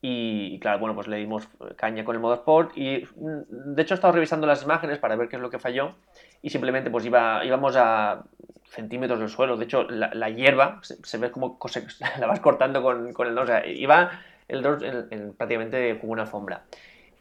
[0.06, 4.12] Y, claro, bueno, pues le dimos caña con el modo Sport y de hecho he
[4.12, 5.94] revisando las imágenes para ver qué es lo que falló
[6.42, 8.24] y simplemente pues iba, íbamos a
[8.66, 9.56] centímetros del suelo.
[9.56, 11.58] De hecho, la, hierba se, ve como
[12.20, 13.38] la vas cortando con, con el.
[13.38, 14.10] O sea, iba
[14.46, 16.64] el en, en, prácticamente como una alfombra.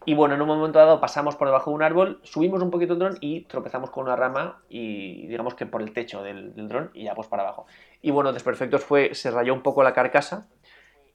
[0.05, 2.93] Y bueno, en un momento dado pasamos por debajo de un árbol, subimos un poquito
[2.93, 6.89] el dron y tropezamos con una rama y digamos que por el techo del, del
[6.93, 7.65] y ya pues para abajo.
[8.01, 10.47] Y bueno, Desperfectos fue, se rayó un poco la carcasa,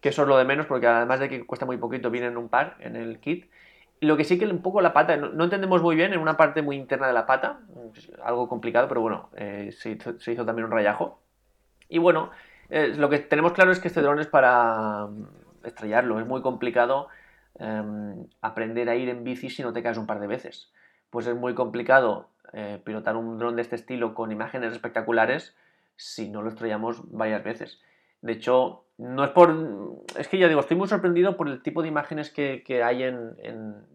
[0.00, 2.48] que eso es lo de menos porque además de que cuesta muy poquito vienen un
[2.48, 3.48] par en el kit
[4.00, 6.62] lo que sí que un poco la pata, no, entendemos muy bien, en una parte
[6.62, 7.60] muy interna de la pata,
[8.22, 11.20] algo complicado, pero bueno, eh, se, hizo, también un rayajo.
[11.88, 12.30] Y bueno,
[12.70, 15.26] eh, lo que tenemos claro es que este dron es para um,
[15.64, 17.08] estrellarlo, es muy complicado
[17.58, 20.70] eh, aprender a ir en bici si no te caes un par de veces.
[21.10, 25.56] Pues es muy complicado eh, pilotar un dron de este estilo con imágenes espectaculares
[25.96, 27.80] si no lo estrellamos varias veces.
[28.22, 29.54] De hecho, no es por.
[30.16, 33.04] Es que ya digo, estoy muy sorprendido por el tipo de imágenes que, que hay
[33.04, 33.36] en,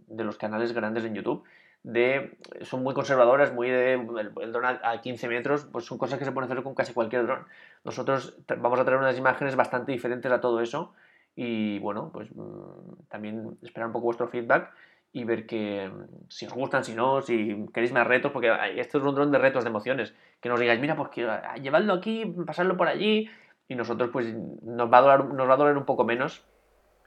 [0.08, 1.44] de los canales grandes en YouTube.
[1.84, 3.94] De, son muy conservadoras, muy de.
[3.94, 6.74] El, el dron a, a, 15 metros, pues son cosas que se pueden hacer con
[6.74, 7.46] casi cualquier dron.
[7.84, 10.94] Nosotros vamos a traer unas imágenes bastante diferentes a todo eso.
[11.36, 14.72] Y bueno, pues mmm, también esperar un poco vuestro feedback
[15.12, 15.92] y ver que
[16.30, 19.38] si os gustan, si no, si queréis más retos, porque esto es un dron de
[19.38, 20.14] retos, de emociones.
[20.42, 21.28] Que nos digáis, mira, pues que,
[21.62, 23.30] llevadlo aquí, pasarlo por allí,
[23.68, 26.46] y nosotros pues nos va a doler, nos va a doler un poco menos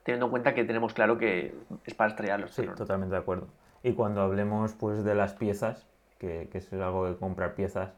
[0.03, 2.53] teniendo en cuenta que tenemos claro que es para estrellarlos.
[2.53, 3.49] Sí, totalmente de acuerdo.
[3.83, 5.87] Y cuando hablemos pues de las piezas,
[6.19, 7.93] que, que, es algo de comprar piezas,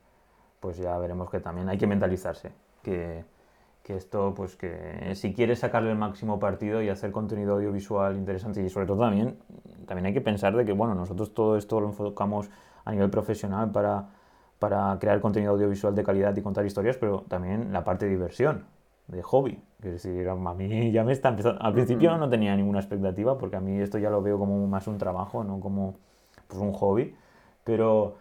[0.61, 2.51] pues ya veremos que también hay que mentalizarse,
[2.83, 3.25] que,
[3.83, 8.63] que esto, pues que si quieres sacarle el máximo partido y hacer contenido audiovisual interesante
[8.63, 9.39] y sobre todo también,
[9.87, 12.51] también hay que pensar de que, bueno, nosotros todo esto lo enfocamos
[12.85, 14.09] a nivel profesional para,
[14.59, 18.65] para crear contenido audiovisual de calidad y contar historias, pero también la parte de diversión,
[19.07, 19.61] de hobby.
[19.83, 21.61] Es decir, a mí ya me está empezando...
[21.63, 24.87] Al principio no tenía ninguna expectativa porque a mí esto ya lo veo como más
[24.87, 25.95] un trabajo, no como
[26.49, 27.15] pues, un hobby.
[27.65, 28.17] Pero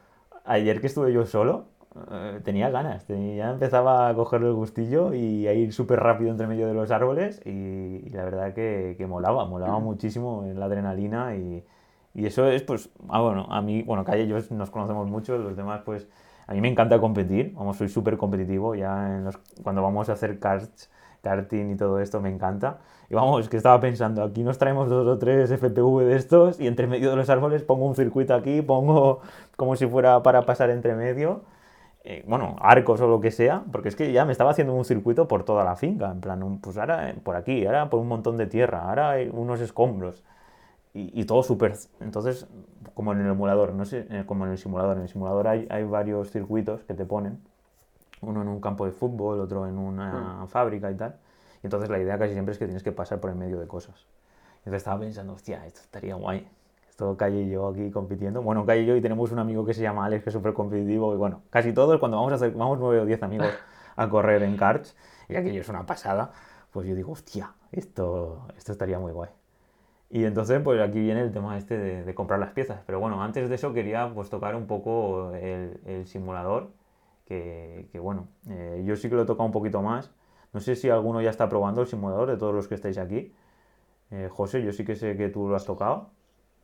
[0.45, 1.65] ayer que estuve yo solo,
[2.11, 6.45] eh, tenía ganas, ya empezaba a coger el gustillo y a ir súper rápido entre
[6.45, 11.63] medio de los árboles y, la verdad que, que, molaba, molaba muchísimo la adrenalina y,
[12.13, 15.37] y, eso es pues, ah, bueno, a mí, bueno, Calle y yo nos conocemos mucho,
[15.37, 16.07] los demás pues,
[16.47, 19.23] a mí me encanta competir, vamos, soy súper competitivo, ya
[19.63, 20.89] cuando vamos a hacer karts,
[21.21, 22.79] karting y todo esto me encanta.
[23.09, 26.67] Y vamos, que estaba pensando, aquí nos traemos dos o tres FPV de estos y
[26.67, 29.21] entre medio de los árboles pongo un circuito aquí, pongo
[29.57, 31.43] como si fuera para pasar entre medio
[32.09, 34.85] eh, bueno, arcos o lo que sea, porque es que ya me estaba haciendo un
[34.85, 38.37] circuito por toda la finca, en plan, pues ahora por aquí, ahora por un montón
[38.37, 40.23] de tierra, ahora hay unos escombros
[40.93, 41.75] y, todo súper...
[41.99, 42.47] Entonces,
[42.95, 45.67] como en el emulador, no sé, eh, como en el simulador, en el simulador hay,
[45.69, 47.39] hay varios circuitos que te ponen,
[48.21, 50.47] uno en un campo de fútbol, otro en una hmm.
[50.47, 51.17] fábrica y tal,
[51.61, 53.67] y entonces la idea casi siempre es que tienes que pasar por el medio de
[53.67, 54.07] cosas.
[54.59, 56.47] Entonces estaba pensando, hostia, esto estaría guay
[56.97, 58.41] todo Calle y yo aquí compitiendo.
[58.41, 60.53] Bueno, Calle y yo y tenemos un amigo que se llama Alex, que es súper
[60.53, 61.13] competitivo.
[61.13, 63.47] Y bueno, casi todos cuando vamos a hacer, vamos nueve o diez amigos
[63.95, 64.95] a correr en karts,
[65.29, 66.31] y aquello es una pasada,
[66.71, 69.29] pues yo digo, hostia, esto, esto estaría muy guay.
[70.09, 72.81] Y entonces, pues aquí viene el tema este de, comprar las piezas.
[72.85, 76.71] Pero bueno, antes de eso quería pues tocar un poco el, simulador,
[77.25, 80.11] que, bueno, eh, yo sí que lo he tocado un poquito más.
[80.53, 83.33] No sé si alguno ya está probando el simulador de todos los que estáis aquí.
[84.11, 86.11] Eh, José, yo sí que sé que tú lo has tocado.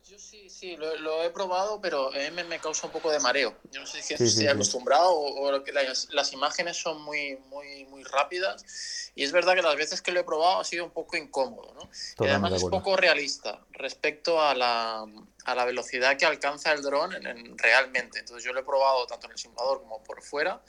[0.04, 3.56] Yo sí, sí, lo, he probado, pero a mí me, causa un poco de mareo.
[3.70, 8.02] Yo no sé si estoy acostumbrado o, que las, las, imágenes son muy, muy, muy
[8.04, 9.12] rápidas.
[9.14, 11.74] Y es verdad que las veces que lo he probado ha sido un poco incómodo,
[11.74, 11.90] ¿no?
[12.24, 15.04] y además es poco realista respecto a la,
[15.44, 18.20] a la velocidad que alcanza el dron en, realmente.
[18.20, 20.62] Entonces yo lo he probado tanto en el simulador como por fuera,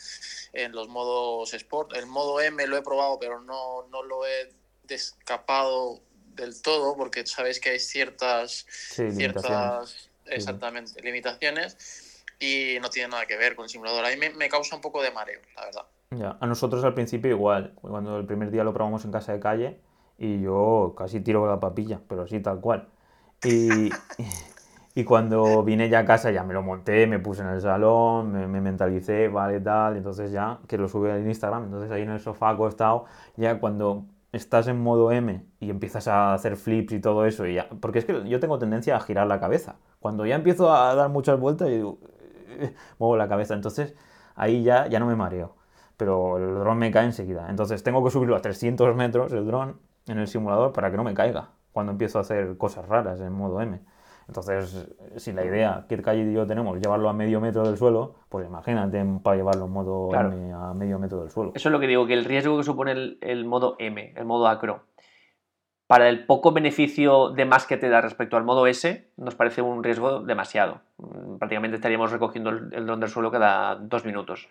[0.54, 1.96] en los modos Sport.
[1.96, 4.54] El modo M lo he probado, pero no, no lo he
[4.84, 6.02] descapado
[6.36, 13.38] del todo, porque sabéis que hay ciertas, ciertas exactamente, limitaciones y no tiene nada que
[13.38, 14.06] ver con el simulador.
[14.06, 15.86] A mí me, causa un poco de mareo, la verdad.
[16.12, 19.40] Ya, a nosotros al principio igual, cuando el primer día lo probamos en casa de
[19.40, 19.80] calle
[20.18, 22.88] y yo casi tiro la papilla, pero así tal cual.
[23.44, 23.90] Y,
[24.96, 28.32] y cuando vine ya a casa ya me lo monté, me puse en el salón,
[28.32, 32.12] me, me mentalicé, vale, tal, entonces ya que lo subí al Instagram, entonces ahí en
[32.12, 37.00] el sofá acostado, ya cuando estás en modo M y empiezas a hacer flips y
[37.02, 39.78] todo eso, y porque es que yo tengo tendencia a girar la cabeza.
[40.00, 42.00] Cuando ya empiezo a dar muchas vueltas, y digo,
[43.00, 43.54] muevo la cabeza.
[43.54, 43.96] Entonces
[44.36, 45.56] ahí ya, ya no me mareo.
[45.98, 47.48] Pero el dron me cae enseguida.
[47.50, 51.04] Entonces tengo que subirlo a 300 metros el dron en el simulador para que no
[51.04, 53.82] me caiga cuando empiezo a hacer cosas raras en modo M.
[54.28, 58.16] Entonces, si la idea que Calle y yo tenemos llevarlo a medio metro del suelo,
[58.30, 61.52] pues imagínate para llevarlo en modo M a medio metro del suelo.
[61.54, 64.48] Eso es lo que digo, que el riesgo que supone el, modo M, el modo
[64.48, 64.84] acro,
[65.88, 69.62] para el poco beneficio de más que te da respecto al modo S, nos parece
[69.62, 70.82] un riesgo demasiado.
[70.98, 74.50] Mm, prácticamente estaríamos recogiendo el, dron del suelo cada dos minutos.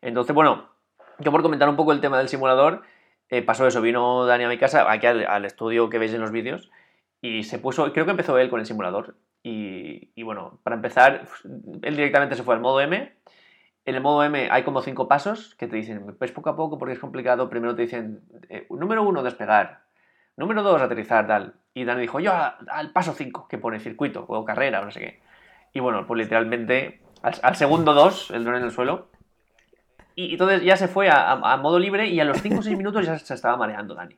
[0.00, 0.70] Entonces, bueno,
[1.18, 2.82] yo por comentar un poco el tema del simulador,
[3.28, 6.32] eh, pasó eso, vino Dani a mi casa, aquí al estudio que veis en los
[6.32, 6.70] vídeos,
[7.22, 9.16] y se puso, creo que empezó él con el simulador.
[9.42, 11.26] Y, bueno, para empezar,
[11.82, 13.12] él directamente se fue al modo M.
[13.86, 16.78] En el modo M hay como cinco pasos que te dicen, pues poco a poco
[16.78, 17.48] porque es complicado.
[17.48, 19.82] Primero te dicen, eh, número uno, despegar.
[20.36, 21.54] Número dos, aterrizar, tal.
[21.74, 25.00] Y Dani dijo, yo al, paso cinco, que pone circuito o carrera o no sé
[25.00, 25.22] qué.
[25.72, 29.08] Y bueno, pues literalmente al, segundo dos, el dron en el suelo.
[30.14, 32.76] Y, entonces ya se fue a, a, modo libre y a los cinco o seis
[32.76, 34.16] minutos ya se estaba mareando Dani.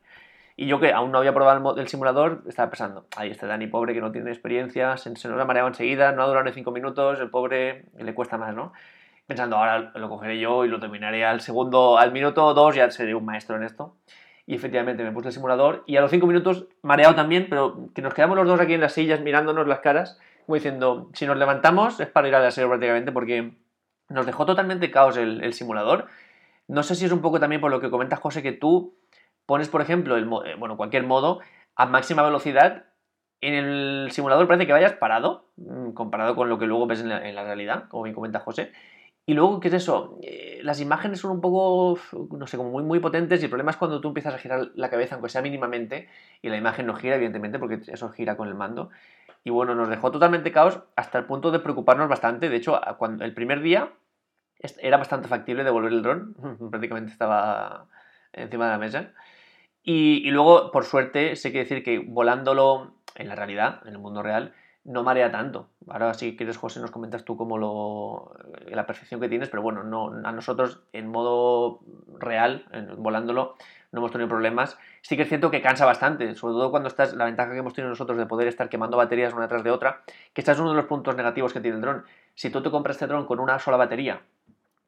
[0.56, 3.94] Y yo que aún no había probado el, simulador, estaba pensando, ahí este Dani pobre
[3.94, 7.20] que no tiene experiencia, se, nos ha mareado enseguida, no ha durado ni cinco minutos,
[7.20, 8.72] el pobre le cuesta más, ¿no?
[9.26, 13.14] Pensando, ahora lo cogeré yo y lo terminaré al segundo, al minuto dos, ya seré
[13.14, 13.96] un maestro en esto.
[14.44, 18.02] Y efectivamente me puse el simulador y a los cinco minutos, mareado también, pero que
[18.02, 21.36] nos quedamos los dos aquí en las sillas mirándonos las caras, como diciendo, si nos
[21.36, 23.52] levantamos es para ir a la serie prácticamente porque
[24.08, 26.08] nos dejó totalmente caos el, el simulador.
[26.66, 28.96] No sé si es un poco también por lo que comentas, José, que tú
[29.46, 31.40] pones, por ejemplo, el, eh, bueno, cualquier modo
[31.76, 32.86] a máxima velocidad,
[33.40, 37.08] en el simulador parece que vayas parado, mm, comparado con lo que luego ves en
[37.08, 38.72] la, realidad, como bien comenta José.
[39.24, 40.18] Y luego, ¿qué es eso?
[40.22, 41.98] Eh, las imágenes son un poco,
[42.36, 44.70] no sé, como muy, muy potentes y el problema es cuando tú empiezas a girar
[44.74, 46.08] la cabeza, aunque sea mínimamente,
[46.40, 48.90] y la imagen no gira, evidentemente, porque eso gira con el mando.
[49.44, 52.48] Y bueno, nos dejó totalmente caos hasta el punto de preocuparnos bastante.
[52.48, 53.92] De hecho, cuando el primer día
[54.78, 56.36] era bastante factible devolver el dron,
[56.70, 57.86] prácticamente estaba
[58.32, 59.12] encima de la mesa.
[59.84, 64.22] Y, luego, por suerte, sé que decir que volándolo en la realidad, en el mundo
[64.22, 65.68] real, no marea tanto.
[65.88, 68.32] Ahora si quieres, José, nos comentas tú cómo lo,
[68.66, 71.80] la percepción que tienes, pero bueno, no, a nosotros en modo
[72.18, 72.64] real,
[72.96, 73.56] volándolo,
[73.92, 74.78] no hemos tenido problemas.
[75.02, 77.74] Sí que es cierto que cansa bastante, sobre todo cuando estás, la ventaja que hemos
[77.74, 80.70] tenido nosotros de poder estar quemando baterías una detrás de otra, que este es uno
[80.70, 82.04] de los puntos negativos que tiene el dron.
[82.34, 84.22] Si tú te compras este dron con una sola batería,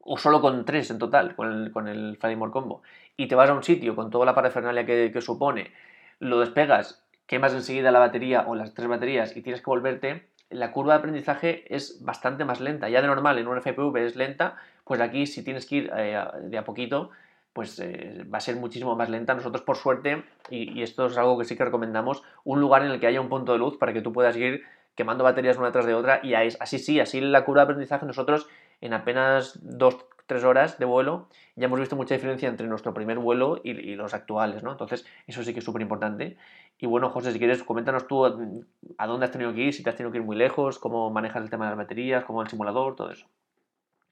[0.04, 2.18] o solo con tres en total, con el, con el
[2.50, 2.82] Combo,
[3.16, 5.72] y te vas a un sitio con toda la parafernalia que, que supone,
[6.20, 10.72] lo despegas quemas enseguida la batería o las tres baterías y tienes que volverte, la
[10.72, 12.88] curva de aprendizaje es bastante más lenta.
[12.88, 16.22] Ya de normal en un FPV es lenta, pues aquí si tienes que ir eh,
[16.42, 17.10] de a poquito,
[17.52, 19.34] pues eh, va a ser muchísimo más lenta.
[19.34, 23.00] Nosotros, por suerte, y, esto es algo que sí que recomendamos, un lugar en el
[23.00, 24.62] que haya un punto de luz para que tú puedas ir
[24.94, 28.46] quemando baterías una tras de otra y así sí, así la curva de aprendizaje nosotros
[28.84, 33.18] en apenas dos, tres horas de vuelo ya hemos visto mucha diferencia entre nuestro primer
[33.18, 34.72] vuelo y, los actuales, ¿no?
[34.72, 36.36] Entonces, eso sí que es súper importante.
[36.78, 39.90] Y bueno, José, si quieres, coméntanos tú a dónde has tenido que ir, si te
[39.90, 42.48] has tenido que ir muy lejos, cómo manejas el tema de las baterías, cómo el
[42.48, 43.26] simulador, todo eso.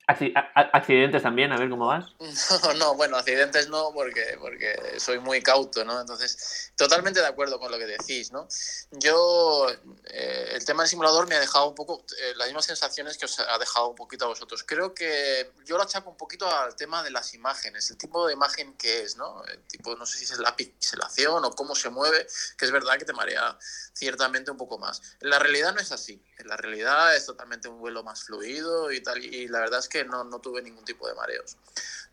[0.08, 2.06] Accidentes también, a ver cómo vas.
[2.62, 6.00] No, no, bueno, accidentes no, porque, porque soy muy cauto, ¿no?
[6.00, 8.48] Entonces, totalmente de acuerdo con lo que decís, ¿no?
[8.90, 9.68] Yo,
[10.06, 13.26] eh, el tema del simulador me ha dejado un poco eh, las mismas sensaciones que
[13.26, 14.64] os ha dejado un poquito a vosotros.
[14.64, 18.32] Creo que yo lo achaco un poquito al tema de las imágenes, el tipo de
[18.32, 19.44] imagen que es, ¿no?
[19.44, 22.98] El tipo, no sé si es la pixelación o cómo se mueve, que es verdad
[22.98, 23.56] que te marea
[23.92, 25.00] ciertamente un poco más.
[25.20, 26.20] En la realidad no es así.
[26.38, 29.88] En la realidad es totalmente un vuelo más fluido y tal, y la verdad es
[29.88, 31.57] que no, no tuve ningún tipo de mareos.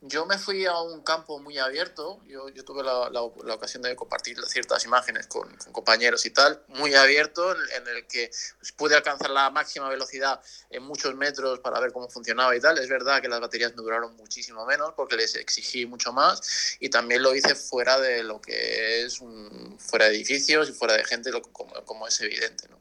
[0.02, 3.98] Yo me fui a un campo muy abierto, yo, yo tuve la, la, ocasión de
[3.98, 8.32] compartir ciertas imágenes con, con, compañeros y tal, muy abierto, en, el que
[8.78, 10.40] pude alcanzar la máxima velocidad
[10.70, 12.78] en muchos metros para ver cómo funcionaba y tal.
[12.78, 16.90] Es verdad que las baterías me duraron muchísimo menos porque les exigí mucho más y
[16.90, 21.04] también lo hice fuera de lo que es un, fuera de edificios y fuera de
[21.04, 22.70] gente, como, como es evidente.
[22.70, 22.80] ¿no?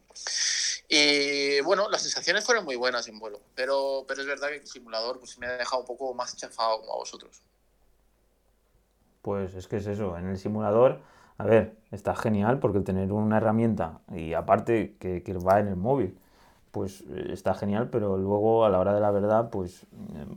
[0.89, 4.67] Y bueno, las sensaciones fueron muy buenas en vuelo, pero, pero es verdad que el
[4.67, 7.43] simulador pues, me ha dejado un poco más chafado como a vosotros.
[9.21, 11.01] Pues es que es eso, en el simulador,
[11.37, 15.77] a ver, está genial porque tener una herramienta y aparte que, que va en el
[15.77, 16.19] móvil,
[16.71, 19.87] pues está genial, pero luego a la hora de la verdad, pues,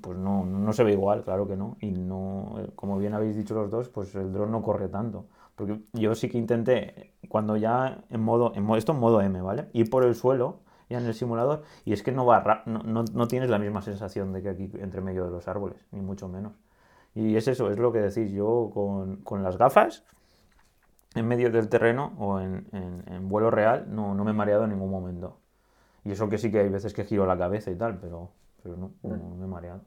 [0.02, 1.78] pues no, no se ve igual, claro que no.
[1.80, 5.26] Y no, como bien habéis dicho los dos, pues el dron no corre tanto.
[5.56, 9.42] Porque yo sí que intenté, cuando ya en modo, en modo, esto en modo M,
[9.42, 9.70] ¿vale?
[9.72, 13.06] Ir por el suelo, ya en el simulador, y es que no, va, no, no,
[13.06, 16.28] no tienes la misma sensación de que aquí entre medio de los árboles, ni mucho
[16.28, 16.52] menos.
[17.16, 20.04] Y es eso, es lo que decís, yo con, con las gafas,
[21.16, 24.66] en medio del terreno o en, en, en, vuelo real, no, no me he mareado
[24.66, 25.40] en ningún momento.
[26.04, 28.76] Y eso que sí que hay veces que giro la cabeza y tal, pero, pero
[28.76, 29.82] no, no, no me he mareado.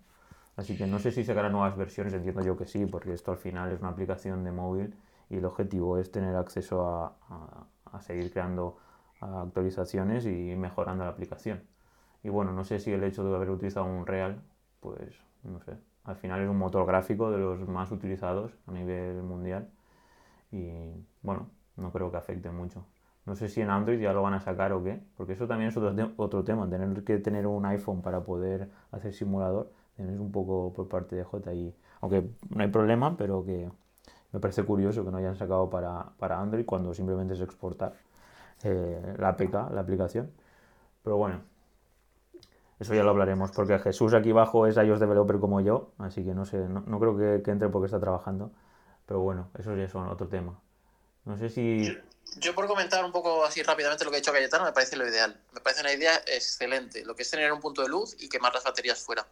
[0.57, 3.39] Así que no sé si sacarán nuevas versiones, entiendo yo que sí, porque esto al
[3.39, 4.95] final es una aplicación de móvil
[5.31, 7.17] y el objetivo es tener acceso a,
[7.93, 8.77] a, seguir creando
[9.21, 11.63] actualizaciones y mejorando la aplicación.
[12.23, 14.43] Y bueno, no sé si el hecho de haber utilizado un Real,
[14.81, 19.23] pues no sé, al final es un motor gráfico de los más utilizados a nivel
[19.23, 19.69] mundial
[20.51, 20.71] y
[21.23, 22.85] bueno, no creo que afecte mucho.
[23.27, 25.71] No sé si en Android ya lo van a sacar o qué, porque eso también
[25.71, 30.31] es otro, otro tema, tener que tener un iPhone para poder hacer simulador, es un
[30.31, 31.75] poco por parte de JI.
[32.01, 33.71] Aunque no hay problema, pero que
[34.35, 37.95] me parece curioso que no hayan sacado para, para Android cuando simplemente es exportar
[38.65, 40.33] eh, la APK, la aplicación.
[41.05, 41.43] Pero bueno,
[42.81, 46.35] eso ya lo hablaremos, porque Jesús aquí abajo es iOS developer como yo, así que
[46.35, 48.51] no sé, no, no creo que, que, entre porque está trabajando.
[49.07, 50.59] Pero bueno, eso ya es otro tema.
[51.25, 51.97] No sé si...
[52.37, 55.07] Yo por comentar un poco así rápidamente lo que ha dicho Cayetano, me parece lo
[55.07, 55.39] ideal.
[55.53, 58.53] Me parece una idea excelente, lo que es tener un punto de luz y quemar
[58.53, 59.27] las baterías fuera.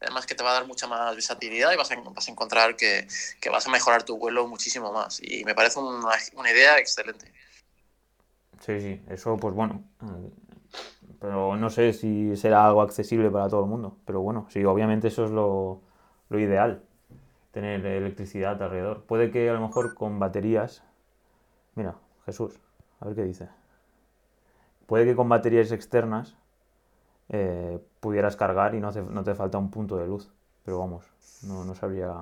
[0.00, 2.74] Además que te va a dar mucha más versatilidad y vas a, vas a encontrar
[2.76, 3.06] que,
[3.40, 5.20] que, vas a mejorar tu vuelo muchísimo más.
[5.22, 7.32] Y me parece una, una, idea excelente.
[8.60, 9.84] Sí, sí, eso pues bueno.
[11.20, 13.98] Pero no sé si será algo accesible para todo el mundo.
[14.04, 15.80] Pero bueno, sí, obviamente eso es lo,
[16.28, 16.82] lo ideal,
[17.52, 19.04] tener electricidad alrededor.
[19.04, 20.82] Puede que a lo mejor con baterías...
[21.74, 21.94] Mira,
[22.28, 22.60] Jesús,
[23.00, 23.48] a ver qué dice.
[24.86, 26.36] Puede que con baterías externas
[27.30, 30.30] eh, pudieras cargar y no, hace, no, te falta un punto de luz.
[30.62, 31.06] Pero vamos,
[31.42, 32.12] no, no sabría.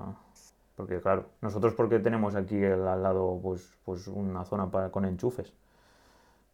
[0.76, 5.53] Porque claro, nosotros porque tenemos aquí al lado pues, pues una zona para, con enchufes.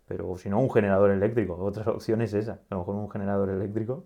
[0.09, 1.55] Pero si no, un generador eléctrico.
[1.57, 2.53] Otra opción es esa.
[2.53, 4.05] A lo mejor un generador eléctrico.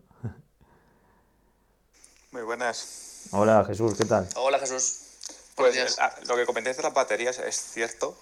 [2.33, 3.29] Muy buenas.
[3.31, 4.29] Hola Jesús, ¿qué tal?
[4.35, 5.03] Hola Jesús.
[5.55, 5.97] Pues,
[6.29, 8.14] lo que comentáis de las baterías es cierto,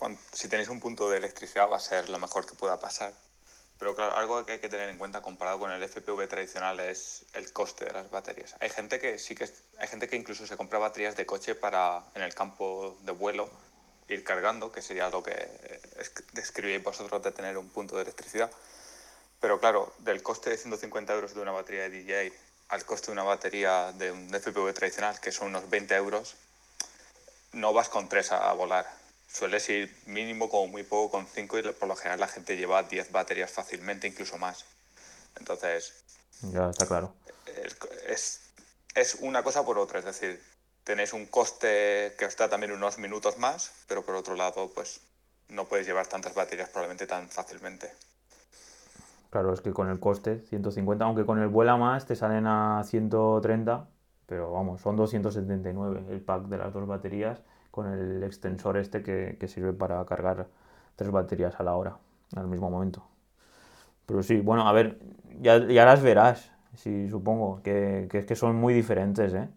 [0.00, 3.12] cuando, si tenéis un punto de electricidad va a ser lo mejor que pueda pasar.
[3.78, 7.26] Pero claro, algo que hay que tener en cuenta comparado con el FPV tradicional es
[7.34, 8.56] el coste de las baterías.
[8.60, 9.48] Hay gente que sí que
[9.78, 13.50] hay gente que incluso se compra baterías de coche para en el campo de vuelo
[14.08, 15.34] ir cargando, que sería lo que
[16.32, 18.50] describíais vosotros de tener un punto de electricidad.
[19.38, 22.32] Pero claro, del coste de 150 euros de una batería de DJ
[22.70, 26.36] al coste de una batería de un FPV tradicional, que son unos 20 euros,
[27.52, 29.00] no vas con tres a volar
[29.32, 32.82] sueles ir mínimo como muy poco con 5 y por lo general la gente lleva
[32.82, 34.64] 10 baterías fácilmente, incluso más.
[35.38, 36.04] Entonces...
[36.52, 37.14] Ya, está claro.
[38.06, 38.40] Es,
[38.94, 40.42] es, una cosa por otra, es decir,
[40.84, 45.00] tenéis un coste que os da también unos minutos más, pero por otro lado, pues
[45.48, 47.92] no puedes llevar tantas baterías probablemente tan fácilmente.
[49.30, 52.82] Claro, es que con el coste, 150, aunque con el vuela más te salen a
[52.84, 53.88] 130,
[54.26, 59.48] pero vamos, son 279 el pack de las dos baterías con el extensor este que,
[59.48, 60.48] sirve para cargar
[60.96, 61.98] tres baterías a la hora,
[62.36, 63.06] al mismo momento.
[64.06, 64.98] Pero sí, bueno, a ver,
[65.40, 69.48] ya, las verás, sí, supongo, que, es que son muy diferentes, ¿eh?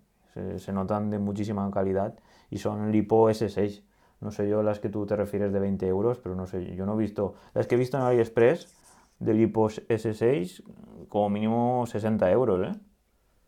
[0.57, 2.17] Se, notan de muchísima calidad
[2.49, 3.83] y son Lipo S6.
[4.19, 6.85] No sé yo las que tú te refieres de 20 euros, pero no sé, yo
[6.85, 8.73] no he visto, las que he visto en AliExpress
[9.19, 10.63] de Lipo S6
[11.09, 12.79] como mínimo 60 euros, ¿eh?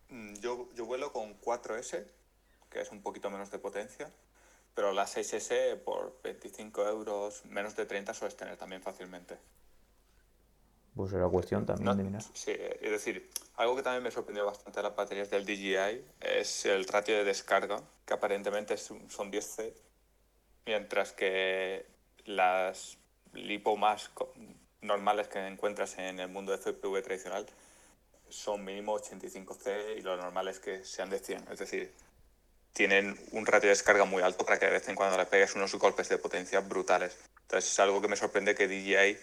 [0.10, 2.06] Mm, yo, yo vuelo con 4S,
[2.70, 4.12] que es un poquito menos de potencia,
[4.76, 9.38] pero la 6S por 25 euros, menos de 30 sueles tener también fácilmente.
[10.96, 12.22] Pues era cuestión también de mirar.
[12.34, 16.66] Sí, es decir, algo que también me sorprendió bastante de las baterías del DJI es
[16.66, 19.74] el ratio de descarga, que aparentemente son 10C,
[20.66, 21.86] mientras que
[22.26, 22.98] las
[23.34, 24.12] lipo más
[24.82, 27.46] normales que encuentras en el mundo de CPV tradicional
[28.30, 31.48] son mínimo 85C y lo normal es que sean de 100.
[31.52, 31.94] Es decir,
[32.76, 35.56] tienen un ratio de descarga muy alto para que de vez en cuando le pegues
[35.56, 37.18] unos golpes de potencia brutales.
[37.44, 39.18] Entonces es algo que me sorprende que DJI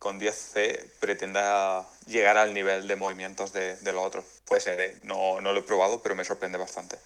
[0.00, 4.24] con 10C pretenda llegar al nivel de movimientos de, de lo otro.
[4.44, 4.96] Puede ser, ¿eh?
[5.04, 6.98] no, no, lo he probado, pero me sorprende bastante.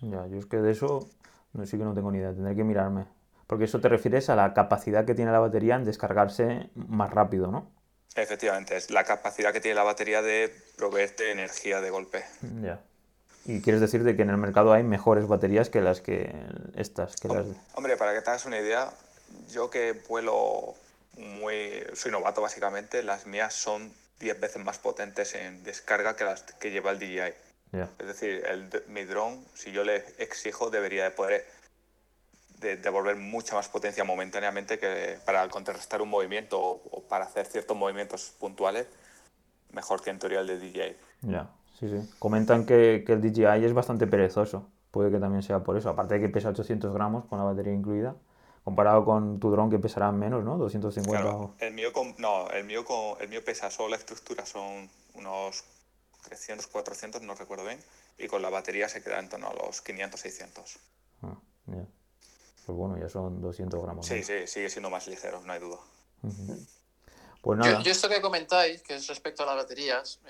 [0.00, 1.10] Ya, yo es que de eso
[1.52, 3.04] no, sí que no tengo ni idea, tendré que mirarme.
[3.46, 7.50] Porque eso te refieres a la capacidad que tiene la batería en descargarse más rápido,
[7.50, 7.70] ¿no?
[8.14, 12.24] Efectivamente, es la capacidad que tiene la batería de proveerte energía de golpe.
[12.62, 12.80] Ya.
[13.48, 16.30] Y quieres decir de que en el mercado hay mejores baterías que las que
[16.76, 17.46] estas, que las...
[17.72, 18.92] Hombre, para que te hagas una idea,
[19.50, 20.74] yo que vuelo
[21.16, 21.82] muy...
[21.94, 23.90] soy novato básicamente, las mías son
[24.20, 27.32] 10 veces más potentes en descarga que las que lleva el DJI.
[27.98, 31.46] Es decir, el, mi dron, si yo le exijo, debería de poder
[32.58, 38.34] devolver mucha más potencia momentáneamente que para contrarrestar un movimiento o, para hacer ciertos movimientos
[38.38, 38.86] puntuales,
[39.72, 40.96] mejor que en teoría el de DJI.
[41.22, 41.48] Ya.
[41.78, 42.10] Sí, sí.
[42.18, 44.68] Comentan que, el DJI es bastante perezoso.
[44.90, 45.90] Puede que también sea por eso.
[45.90, 48.16] Aparte de que pesa 800 gramos con la batería incluida.
[48.64, 50.58] Comparado con tu dron que pesará menos, ¿no?
[50.58, 51.22] 250.
[51.22, 52.84] Claro, el mío, no, el mío,
[53.20, 55.64] el mío pesa solo la estructura, son unos
[56.24, 57.78] 300, 400, no recuerdo bien.
[58.18, 60.78] Y con la batería se queda en torno a los 500, 600.
[61.22, 61.36] Ah.
[61.66, 64.04] Pues bueno, ya son 200 gramos.
[64.04, 65.78] Sí, sí, sigue siendo más ligero, no hay duda.
[67.40, 67.82] Pues nada.
[67.82, 70.20] Yo, esto que comentáis, que es respecto a las baterías,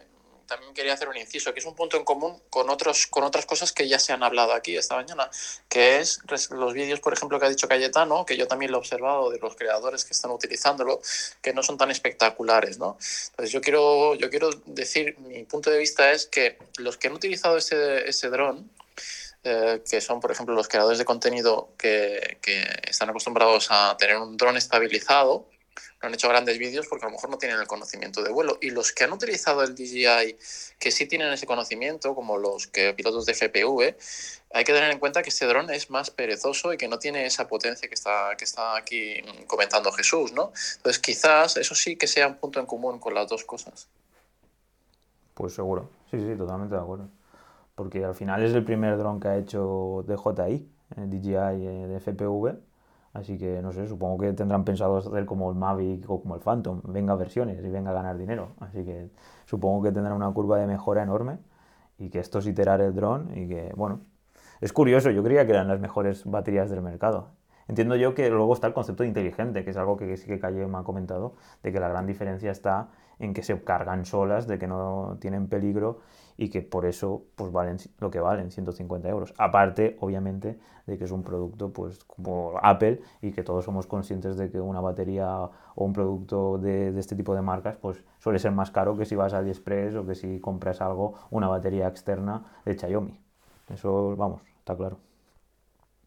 [0.48, 3.46] también quería hacer un inciso, que es un punto en común con, otros, con otras
[3.46, 5.30] cosas que ya se han hablado aquí esta mañana,
[5.68, 6.20] que es
[6.50, 9.38] los vídeos, por ejemplo, que ha dicho Cayetano, que yo también lo he observado de
[9.38, 11.00] los creadores que están utilizándolo,
[11.42, 12.96] que no son tan espectaculares, ¿no?
[13.30, 17.14] Entonces yo quiero, yo quiero decir, mi punto de vista es que los que han
[17.14, 18.70] utilizado ese, ese dron,
[19.44, 24.16] eh, que son, por ejemplo, los creadores de contenido que, que están acostumbrados a tener
[24.16, 25.46] un dron estabilizado,
[26.00, 28.58] no han hecho grandes vídeos porque a lo mejor no tienen el conocimiento de vuelo.
[28.60, 30.36] Y los que han utilizado el DJI,
[30.78, 33.96] que sí tienen ese conocimiento, como los que pilotos de FPV,
[34.54, 37.26] hay que tener en cuenta que este dron es más perezoso y que no tiene
[37.26, 40.52] esa potencia que está, que está aquí comentando Jesús, ¿no?
[40.76, 43.88] Entonces quizás eso sí que sea un punto en común con las dos cosas.
[45.34, 47.08] Pues seguro, sí, sí, totalmente de acuerdo.
[47.74, 52.00] Porque al final es el primer dron que ha hecho DJI, el DJI eh, de
[52.00, 52.67] FPV,
[53.12, 56.40] Así que no sé, supongo que tendrán pensado hacer como el Mavic o como el
[56.40, 58.50] Phantom, venga versiones y venga a ganar dinero.
[58.60, 59.10] Así que
[59.46, 61.38] supongo que tendrán una curva de mejora enorme
[61.98, 64.00] y que esto es iterar el dron y que, bueno,
[64.60, 67.30] es curioso, yo creía que eran las mejores baterías del mercado.
[67.68, 70.38] Entiendo yo que luego está el concepto de inteligente, que es algo que sí que
[70.38, 72.88] Calle me ha comentado, de que la gran diferencia está
[73.18, 75.98] en que se cargan solas, de que no tienen peligro
[76.38, 79.34] y que por eso pues valen lo que valen, 150 euros.
[79.36, 84.36] Aparte, obviamente, de que es un producto pues como Apple y que todos somos conscientes
[84.36, 88.52] de que una batería o un producto de, este tipo de marcas pues suele ser
[88.52, 92.62] más caro que si vas a AliExpress o que si compras algo, una batería externa
[92.64, 93.20] de Xiaomi.
[93.68, 94.98] Eso, vamos, está claro.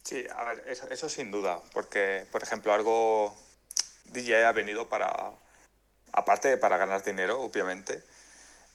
[0.04, 3.36] Sí, a ver, eso, eso sin duda, porque, por ejemplo, algo
[4.14, 5.32] DJI ha venido para
[6.14, 8.02] aparte de para ganar dinero, obviamente,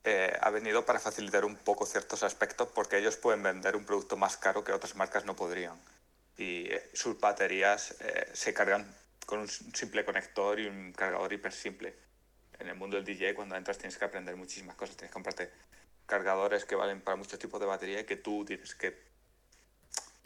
[0.07, 4.16] eh, ha venido para facilitar un poco ciertos aspectos porque ellos pueden vender un producto
[4.16, 5.74] más caro que otras marcas no podrían.
[6.38, 8.86] Y eh, sus baterías eh, se cargan
[9.26, 11.92] con un simple conector y un cargador hiper simple.
[12.61, 14.96] En el mundo del DJ, cuando entras, tienes que aprender muchísimas cosas.
[14.96, 15.50] Tienes que comprarte
[16.07, 18.96] cargadores que valen para muchos tipos de batería y que tú tienes que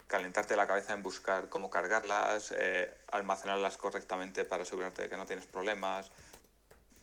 [0.05, 5.25] calentarte la cabeza en buscar cómo cargarlas, eh, almacenarlas correctamente para asegurarte de que no
[5.25, 6.11] tienes problemas.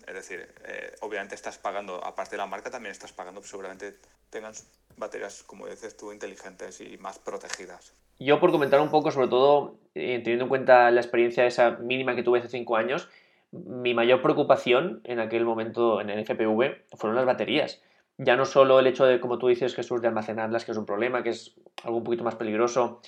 [0.08, 3.96] Es decir, eh, obviamente estás pagando, aparte de la marca, también estás pagando, pues seguramente
[4.30, 4.52] tengan
[4.96, 7.92] baterías, como dices tú, inteligentes y más protegidas.
[8.18, 12.16] Yo por comentar un poco, sobre todo eh, teniendo en cuenta la experiencia esa mínima
[12.16, 13.08] que tuve hace cinco años,
[13.52, 17.80] mi mayor preocupación en aquel momento en el FPV fueron las baterías
[18.18, 20.84] ya no solo el hecho de, como tú dices, Jesús, de almacenarlas, que es un
[20.84, 21.54] problema, que es
[21.84, 23.00] algo un poquito más peligroso,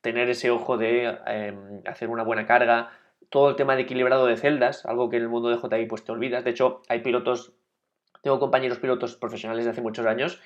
[0.00, 2.90] tener ese ojo de em, hacer una buena carga,
[3.30, 6.04] todo el tema de equilibrado de celdas, algo que en el mundo de JI pues
[6.04, 6.44] te olvidas.
[6.44, 7.52] De hecho, hay pilotos,
[8.22, 10.40] tengo compañeros pilotos profesionales de hace muchos años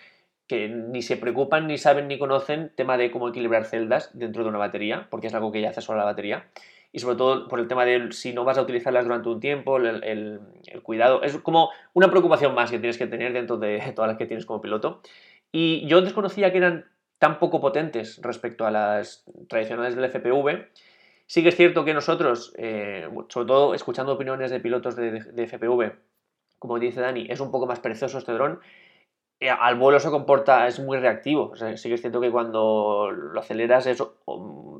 [0.47, 4.49] que ni se preocupan, ni saben, ni conocen tema de cómo equilibrar celdas dentro de
[4.49, 6.51] una batería, porque es algo que ya hace solo la batería
[6.93, 9.77] y sobre todo por el tema de si no vas a utilizarlas durante un tiempo,
[9.77, 11.23] el, el, cuidado.
[11.23, 14.47] Es como una preocupación más que tienes que tener dentro de todas las que tienes
[14.47, 15.01] como piloto.
[15.53, 16.87] Y yo desconocía que eran
[17.18, 20.68] tan poco potentes respecto a las tradicionales del FPV.
[21.31, 25.93] Sí que es cierto que nosotros, eh, sobre todo escuchando opiniones de pilotos de, FPV,
[26.59, 28.59] como dice Dani, es un poco más perezoso este dron.
[29.39, 31.55] Eh, al vuelo se comporta, es muy reactivo.
[31.55, 34.03] Sí que es cierto que cuando lo aceleras es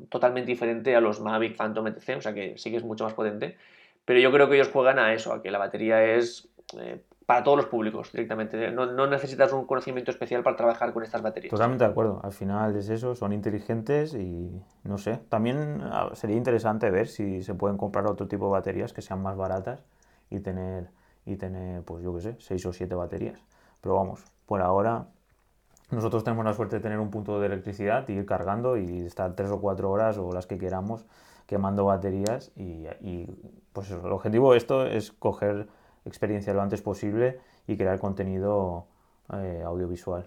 [0.09, 2.17] totalmente diferente a los Mavic Phantom etc.
[2.17, 3.55] O sea que sí que es mucho más potente.
[4.03, 7.01] Pero yo creo que ellos juegan a eso, a que la batería es eh,
[7.31, 8.71] para todos los públicos directamente.
[8.71, 11.49] No, no, necesitas un conocimiento especial para trabajar con estas baterías.
[11.49, 12.19] Totalmente de acuerdo.
[12.25, 15.21] Al final es eso, son inteligentes y no sé.
[15.29, 19.21] También ah, sería interesante ver si se pueden comprar otro tipo de baterías que sean
[19.21, 19.81] más baratas
[20.29, 20.89] y tener,
[21.25, 23.39] y tener pues yo qué sé, seis o siete baterías.
[23.79, 25.05] Pero vamos, por ahora
[25.89, 29.37] nosotros tenemos la suerte de tener un punto de electricidad y ir cargando y estar
[29.37, 31.05] tres o cuatro horas o las que queramos
[31.45, 33.25] quemando baterías y,
[33.71, 35.69] pues el objetivo de esto es coger
[36.05, 38.87] experiencia lo antes posible y crear contenido
[39.33, 40.25] eh, audiovisual.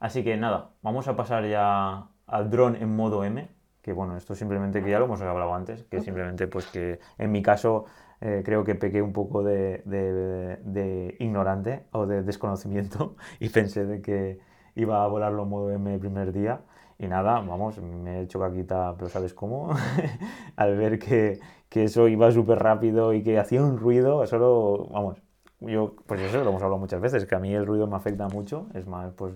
[0.00, 3.48] Así que nada, vamos a pasar ya al dron en modo M,
[3.82, 7.32] que bueno, esto simplemente que ya lo hemos hablado antes, que simplemente pues que en
[7.32, 7.84] mi caso
[8.20, 14.00] eh, creo que pequé un poco de, de, ignorante o de desconocimiento y pensé de
[14.00, 14.40] que
[14.74, 16.62] iba a volarlo en modo M el primer día.
[16.98, 19.70] Y nada, vamos, me he hecho caquita, pero ¿sabes cómo?
[20.56, 25.22] Al ver que, que eso iba súper rápido y que hacía un ruido, solo, vamos,
[25.60, 28.28] yo, pues eso lo hemos hablado muchas veces, que a mí el ruido me afecta
[28.28, 28.68] mucho.
[28.74, 29.34] Es más, pues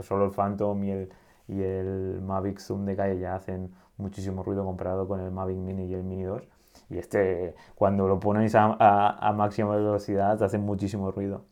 [0.00, 1.08] solo el Phantom y el,
[1.48, 5.86] y el Mavic Zoom de calle ya hacen muchísimo ruido comparado con el Mavic Mini
[5.86, 6.42] y el Mini 2
[6.90, 11.44] y este, cuando lo ponéis a, a, máxima velocidad, hace muchísimo ruido.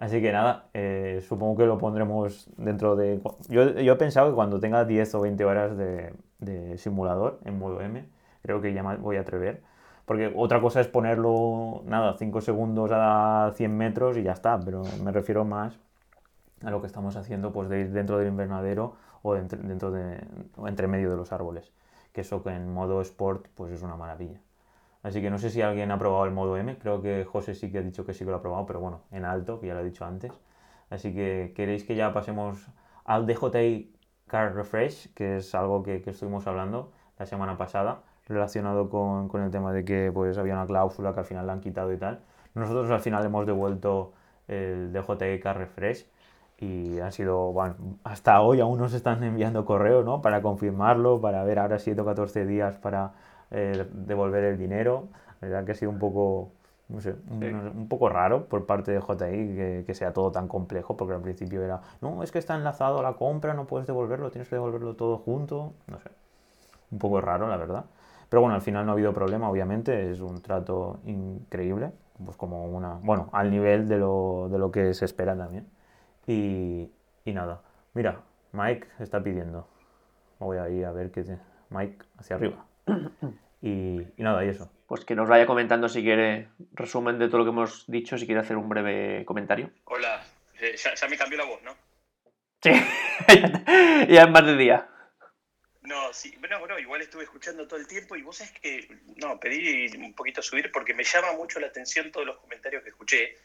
[0.00, 3.20] Así que nada, eh, supongo que lo pondremos dentro de...
[3.50, 7.82] Yo, he pensado que cuando tenga 10 o 20 horas de, de, simulador en modo
[7.82, 8.08] M,
[8.40, 9.62] creo que ya me voy a atrever.
[10.06, 14.82] Porque otra cosa es ponerlo, nada, 5 segundos a 100 metros y ya está, pero
[15.04, 15.78] me refiero más
[16.64, 20.18] a lo que estamos haciendo pues de ir dentro del invernadero o dentro, dentro de,
[20.56, 21.72] o entre medio de los árboles.
[22.14, 24.40] Que eso en modo sport pues es una maravilla.
[25.02, 26.76] Así que no sé si alguien ha probado el modo M.
[26.78, 29.02] Creo que José sí que ha dicho que sí que lo ha probado, pero bueno,
[29.10, 30.32] en alto, que ya lo he dicho antes.
[30.90, 32.66] Así que queréis que ya pasemos
[33.04, 33.94] al DJI
[34.26, 39.42] Car Refresh, que es algo que, que estuvimos hablando la semana pasada, relacionado con, con,
[39.42, 41.96] el tema de que pues había una cláusula que al final la han quitado y
[41.96, 42.20] tal.
[42.54, 44.12] Nosotros al final hemos devuelto
[44.48, 46.06] el DJI Car Refresh
[46.58, 50.20] y han sido, bueno, hasta hoy aún nos están enviando correos, ¿no?
[50.20, 53.12] Para confirmarlo, para ver ahora 7 o 14 días para
[53.50, 55.08] eh, devolver el dinero.
[55.40, 56.52] La verdad que ha sido un poco,
[56.88, 61.14] no sé, un, poco raro por parte de JI que, sea todo tan complejo, porque
[61.14, 64.48] al principio era, no, es que está enlazado a la compra, no puedes devolverlo, tienes
[64.48, 66.10] que devolverlo todo junto, no sé,
[66.90, 67.84] un poco raro, la verdad.
[68.28, 71.92] Pero bueno, al final no ha habido problema, obviamente, es un trato increíble,
[72.24, 75.66] pues como una, bueno, al nivel de lo, de lo que se espera también.
[76.26, 76.90] Y,
[77.24, 77.62] y nada,
[77.94, 78.20] mira,
[78.52, 79.66] Mike está pidiendo.
[80.38, 81.24] Voy a ir a ver qué...
[81.70, 82.64] Mike, hacia arriba.
[83.62, 84.72] Y, nada, y eso.
[84.86, 88.24] Pues que nos vaya comentando si quiere resumen de todo lo que hemos dicho, si
[88.24, 89.70] quiere hacer un breve comentario.
[89.84, 90.24] Hola,
[90.58, 91.76] eh, ya, me cambió la voz, ¿no?
[92.62, 92.70] Sí,
[94.08, 94.88] ya es más de día.
[95.82, 99.38] No, sí, bueno, bueno, igual estuve escuchando todo el tiempo y vos es que, no,
[99.38, 103.36] pedí un poquito subir porque me llama mucho la atención todos los comentarios que escuché.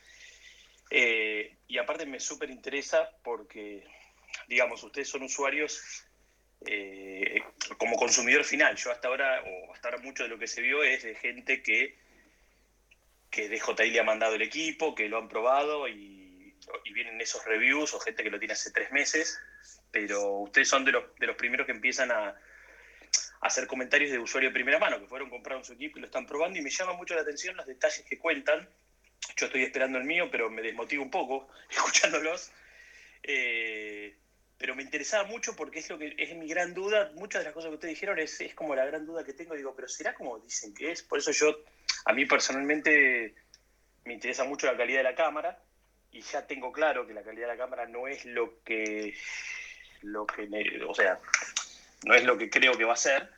[0.90, 3.84] Eh, y aparte me súper interesa porque,
[4.48, 6.06] digamos, ustedes son usuarios
[6.66, 7.42] eh,
[7.78, 8.76] como consumidor final.
[8.76, 11.62] Yo hasta ahora, o hasta ahora mucho de lo que se vio es de gente
[11.62, 11.96] que,
[13.30, 16.24] que DJI le ha mandado el equipo, que lo han probado y,
[16.94, 19.38] vienen esos reviews o gente que lo tiene hace tres meses,
[19.92, 22.36] pero ustedes son de los, de los primeros que empiezan a, a
[23.42, 26.26] hacer comentarios de usuario de primera mano, que fueron compraron su equipo y lo están
[26.26, 28.68] probando y me llama mucho la atención los detalles que cuentan.
[29.36, 32.52] Yo estoy esperando el mío, pero me desmotivo un poco escuchándolos.
[33.24, 34.16] Eh,
[34.58, 37.12] pero me interesaba mucho porque es lo que es mi gran duda.
[37.16, 39.56] Muchas de las cosas que ustedes dijeron es, es como la gran duda que tengo.
[39.56, 41.04] Digo, pero ¿será como dicen que es?
[41.04, 41.60] Por eso yo,
[42.06, 43.36] a mí personalmente,
[44.06, 45.60] me interesa mucho la calidad de la cámara
[46.12, 49.14] y ya tengo claro que la calidad de la cámara no es lo que,
[50.02, 50.48] lo que
[50.88, 51.20] o sea,
[52.06, 53.30] no es lo que creo que va a ser.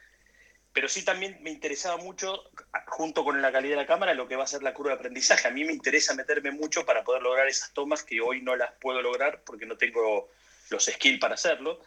[0.72, 2.44] Pero sí también me interesaba mucho,
[2.86, 4.98] junto con la calidad de la cámara, lo que va a ser la curva de
[4.98, 5.48] aprendizaje.
[5.48, 8.74] A mí me interesa meterme mucho para poder lograr esas tomas que hoy no las
[8.74, 10.30] puedo lograr porque no tengo
[10.70, 11.80] los skills para hacerlo.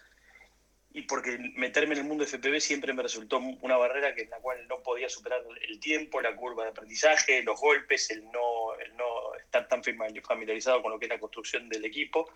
[0.92, 4.38] Y porque meterme en el mundo FPV siempre me resultó una barrera que en la
[4.38, 8.96] cual no podía superar el tiempo, la curva de aprendizaje, los golpes, el no, el
[8.96, 12.28] no estar tan familiarizado con lo que es la construcción del equipo,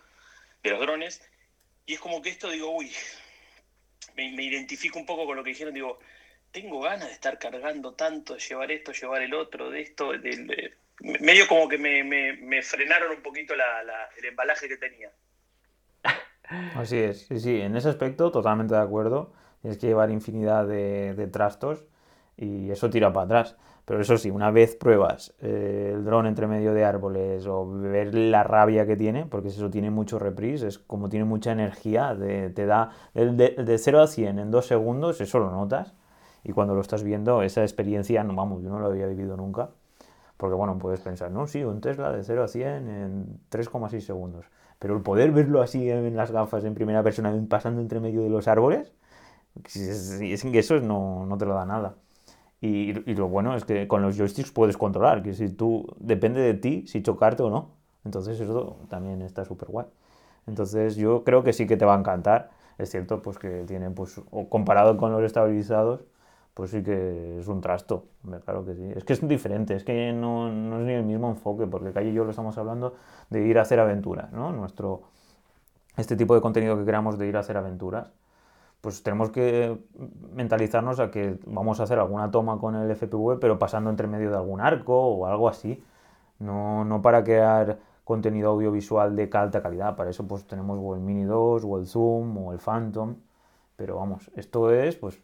[0.63, 1.21] de los drones.
[1.85, 2.93] Y es como que esto digo, uy,
[4.15, 5.99] me, me identifico un poco con lo que dijeron, digo,
[6.51, 10.73] tengo ganas de estar cargando tanto, de llevar esto, llevar el otro, de esto, de-
[11.19, 15.11] medio como que me, me- me frenaron un poquito la- la- el embalaje que tenía.
[16.73, 19.31] Así es, sí, sí, en ese aspecto totalmente de acuerdo.
[19.61, 21.85] Tienes que llevar infinidad de, de trastos
[22.37, 23.57] y eso tira para atrás.
[23.85, 28.13] Pero eso sí, una vez pruebas eh, el dron entre medio de árboles o ver
[28.15, 32.49] la rabia que tiene, porque eso tiene mucho reprise, es como tiene mucha energía, de-
[32.49, 35.93] te da de, de, de 0 a 100 en dos segundos, eso lo notas.
[36.43, 39.69] Y cuando lo estás viendo, esa experiencia, no vamos, yo no lo había vivido nunca.
[40.37, 44.45] Porque bueno, puedes pensar, no, sí, un Tesla de 0 a 100 en 3,6 segundos.
[44.79, 48.29] Pero el poder verlo así en las gafas en primera persona pasando entre medio de
[48.29, 48.91] los árboles,
[49.63, 51.95] es, que eso no, no te lo da nada.
[52.61, 56.41] Y, y lo bueno es que con los joysticks puedes controlar, que si tú, depende
[56.41, 57.71] de ti si chocarte o no.
[58.03, 59.87] Entonces eso también está súper guay.
[60.47, 62.51] Entonces yo creo que sí que te va a encantar.
[62.77, 66.01] Es cierto pues que tienen, pues, comparado con los estabilizados,
[66.55, 68.05] pues sí que es un trasto,
[68.45, 68.91] claro que sí.
[68.95, 72.11] Es que es diferente, es que no, no es ni el mismo enfoque, porque Calle
[72.11, 72.95] y yo lo estamos hablando
[73.29, 74.53] de ir a hacer aventuras, ¿no?
[74.53, 75.03] Nuestro,
[75.97, 78.09] este tipo de contenido que creamos de ir a hacer aventuras,
[78.79, 79.77] pues tenemos que
[80.33, 84.29] mentalizarnos a que vamos a hacer alguna toma con el FPV, pero pasando entre medio
[84.29, 85.83] de algún arco o algo así.
[86.39, 91.01] No, no para crear contenido audiovisual de alta calidad, para eso pues tenemos o el
[91.01, 93.15] Mini 2 o el Zoom o el Phantom,
[93.75, 95.19] pero vamos, esto es pues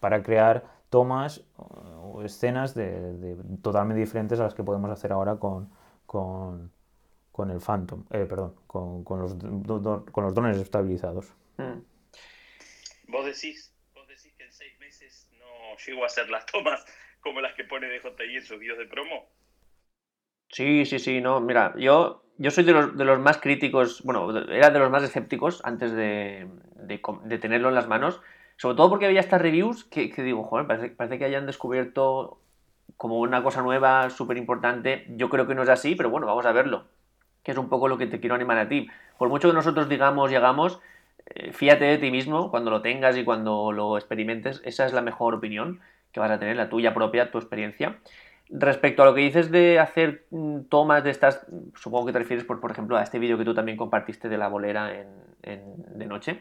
[0.00, 2.88] para crear tomas o escenas de,
[3.22, 3.36] de
[3.66, 5.68] totalmente diferentes a las que podemos hacer ahora con,
[6.06, 6.70] con,
[7.32, 11.32] con el Phantom, eh, perdón, con, con los, do- do- con los drones estabilizados.
[11.58, 11.80] Mm.
[13.08, 16.84] Vos decís, vos decís que en seis meses no llego a hacer las tomas
[17.20, 19.26] como las que pone DJI en sus videos de promo.
[20.48, 24.30] Sí, sí, sí, no, mira, yo, yo soy de los, de los más críticos, bueno,
[24.48, 28.20] era de los más escépticos antes de, de com- de tenerlo en las manos,
[28.56, 32.38] sobre todo porque había estas reviews que, que digo, joder, parece, que hayan descubierto
[32.96, 36.46] como una cosa nueva, súper importante, yo creo que no es así, pero bueno, vamos
[36.46, 36.84] a verlo,
[37.42, 38.88] que es un poco lo que te quiero animar a ti.
[39.18, 40.80] Por mucho que nosotros digamos y hagamos,
[41.26, 45.02] eh, fíjate de ti mismo cuando lo tengas y cuando lo experimentes, esa es la
[45.02, 45.80] mejor opinión
[46.12, 47.98] que vas a tener, la tuya propia, tu experiencia.
[48.50, 52.44] Respecto a lo que dices de hacer mm, tomas de estas, supongo que te refieres,
[52.44, 54.92] por, por ejemplo, a este vídeo que tú también compartiste de la bolera
[55.42, 56.40] en- de noche.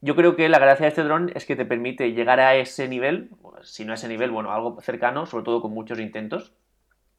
[0.00, 2.86] Yo creo que la gracia de este dron es que te permite llegar a ese
[2.88, 3.30] nivel,
[3.62, 6.52] si no a ese nivel, bueno, algo cercano, sobre todo con muchos intentos,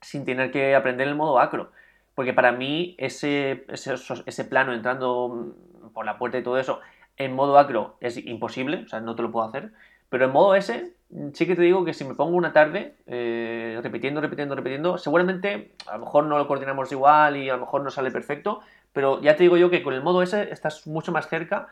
[0.02, 1.72] sin tener que aprender el modo acro.
[2.16, 5.56] Porque para mí ese, ese, ese plano entrando
[5.94, 6.80] por la puerta y todo eso
[7.18, 9.72] en modo acro es imposible, o sea, no te lo puedo hacer.
[10.10, 10.94] Pero en modo S,
[11.34, 15.74] sí que te digo que si me pongo una tarde eh, repitiendo, repitiendo, repitiendo, seguramente
[15.86, 18.62] a lo mejor no lo coordinamos igual y a lo mejor no sale perfecto,
[18.94, 21.68] pero ya te digo yo que con el modo S estás mucho más cerca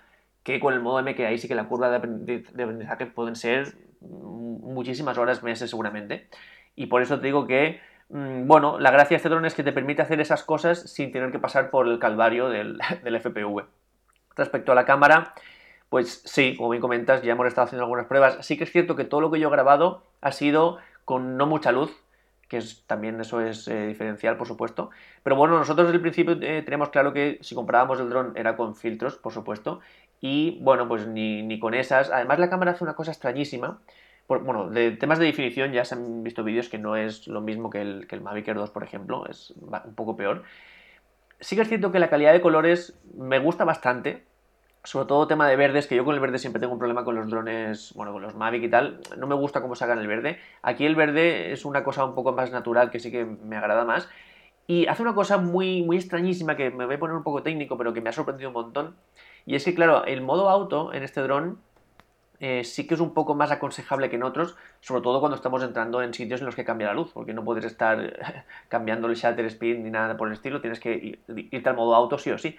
[0.48, 3.06] que con el modo M, que ahí sí que la curva de aprendi- de aprendizaje
[3.06, 6.30] pueden ser muchísimas horas, meses seguramente.
[6.74, 9.64] Y por eso te digo que, mm, bueno, la gracia de este dron es que
[9.64, 13.66] te permite hacer esas cosas sin tener que pasar por el calvario del, del FPV.
[14.38, 15.34] Respecto a la cámara,
[15.90, 18.38] pues sí, como bien comentas, ya hemos estado haciendo algunas pruebas.
[18.46, 21.46] Sí que es cierto que todo lo que yo he grabado ha sido con no
[21.46, 21.92] mucha luz,
[22.48, 24.92] que es, también eso es eh, diferencial, por supuesto.
[25.24, 28.56] Pero bueno, nosotros desde el principio eh, teníamos claro que si comprábamos el dron era
[28.56, 29.82] con filtros, por supuesto.
[30.22, 32.10] Y bueno, pues ni, ni con esas.
[32.12, 33.80] Además, la cámara hace una cosa extrañísima.
[34.28, 37.70] Bueno, de temas de definición ya se han visto vídeos que no es lo mismo
[37.70, 40.44] que el, que el Mavic Air 2, por ejemplo, es un poco peor.
[41.40, 44.26] Sí que es cierto que la calidad de colores me gusta bastante,
[44.84, 47.16] sobre todo tema de verdes, que yo con el verde siempre tengo un problema con
[47.16, 50.40] los drones, bueno, con los Mavic y tal, no me gusta cómo sacan el verde.
[50.62, 53.86] Aquí el verde es una cosa un poco más natural que sí que me agrada
[53.86, 54.10] más.
[54.66, 57.78] Y hace una cosa muy, muy extrañísima que me voy a poner un poco técnico,
[57.78, 58.96] pero que me ha sorprendido un montón.
[59.48, 61.58] Y es que, claro, el modo auto en este dron
[62.42, 65.64] eh, sí que es un poco más aconsejable que en otros, sobre todo cuando estamos
[65.64, 69.16] entrando en sitios en los que cambia la luz, porque no puedes estar cambiando el
[69.16, 72.38] shutter speed ni nada por el estilo, tienes que irte al modo auto sí o
[72.38, 72.58] sí.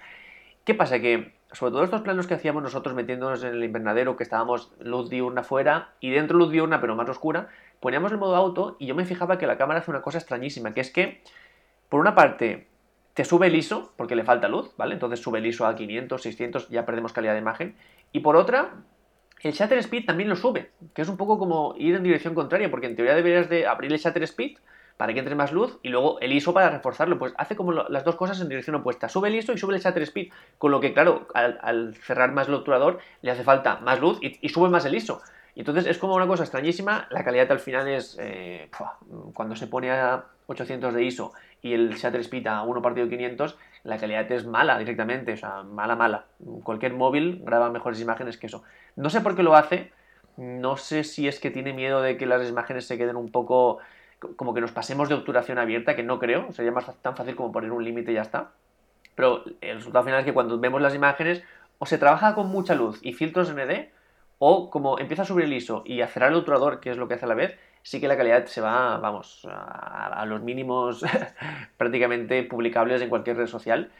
[0.64, 0.98] ¿Qué pasa?
[0.98, 5.10] Que sobre todo estos planos que hacíamos nosotros metiéndonos en el invernadero, que estábamos luz
[5.10, 7.48] diurna fuera y dentro luz diurna pero más oscura,
[7.80, 10.72] poníamos el modo auto y yo me fijaba que la cámara hace una cosa extrañísima,
[10.72, 11.20] que es que,
[11.90, 12.66] por una parte,
[13.18, 14.94] te sube el ISO, porque le falta luz, ¿vale?
[14.94, 17.74] Entonces sube el ISO a 500, 600, ya perdemos calidad de imagen.
[18.12, 18.74] Y por otra,
[19.42, 22.70] el shutter speed también lo sube, que es un poco como ir en dirección contraria,
[22.70, 24.58] porque en teoría deberías de abrir el shutter speed
[24.96, 27.18] para que entre más luz y luego el ISO para reforzarlo.
[27.18, 29.08] Pues hace como las dos cosas en dirección opuesta.
[29.08, 30.32] Sube el ISO y sube el shutter speed.
[30.56, 34.48] Con lo que, claro, al, cerrar más el obturador le hace falta más luz y,
[34.48, 35.22] sube más el ISO.
[35.56, 37.08] Y entonces es como una cosa extrañísima.
[37.10, 38.16] La calidad al final es.
[38.20, 38.70] Eh,
[39.34, 41.32] cuando se pone a 800 de ISO
[41.62, 45.32] y el shutter speed a 1 partido 500, la calidad es mala directamente.
[45.32, 46.26] O sea, mala, mala.
[46.62, 48.62] Cualquier móvil graba mejores imágenes que eso.
[48.96, 49.92] No sé por qué lo hace.
[50.36, 53.78] No sé si es que tiene miedo de que las imágenes se queden un poco
[54.36, 57.52] como que nos pasemos de obturación abierta, que no creo, sería más tan fácil como
[57.52, 58.50] poner un límite y ya está.
[59.14, 61.42] Pero el resultado final es que cuando vemos las imágenes,
[61.78, 63.90] o se trabaja con mucha luz y filtros ND,
[64.38, 67.08] o como empieza a subir el ISO y a cerrar el obturador, que es lo
[67.08, 71.04] que hace a la vez, sí que la calidad se va, vamos, a, los mínimos
[71.76, 73.90] prácticamente publicables en cualquier red social.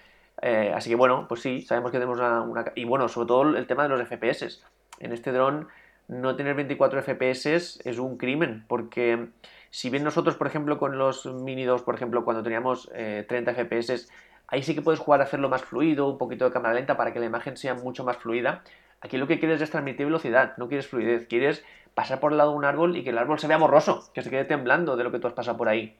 [0.40, 3.66] Eh, así que bueno, pues sí, sabemos que tenemos una, Y bueno, sobre todo el
[3.66, 4.62] tema de los FPS.
[5.00, 5.68] En este dron
[6.08, 9.28] no tener 24 FPS es un crimen, porque
[9.70, 13.54] si bien nosotros, por ejemplo, con los Mini 2, por ejemplo, cuando teníamos 30 eh,
[13.54, 14.08] FPS,
[14.48, 17.12] ahí sí que puedes jugar a hacerlo más fluido, un poquito de cámara lenta para
[17.12, 18.62] que la imagen sea mucho más fluida.
[19.00, 21.64] Aquí lo que quieres es transmitir velocidad, no quieres fluidez, quieres
[21.98, 24.22] pasar por el lado de un árbol y que el árbol se vea borroso, que
[24.22, 25.96] se quede temblando de lo que tú has pasado por ahí.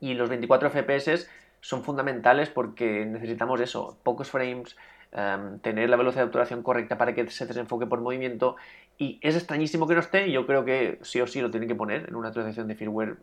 [0.00, 1.28] Y los 24 FPS
[1.60, 4.76] son fundamentales porque necesitamos eso, pocos frames,
[5.12, 8.56] em, tener la velocidad de obturación correcta para que se desenfoque por movimiento
[8.98, 11.76] y es extrañísimo que no esté, yo creo que sí o sí lo tienen que
[11.76, 13.14] poner en una actualización de firmware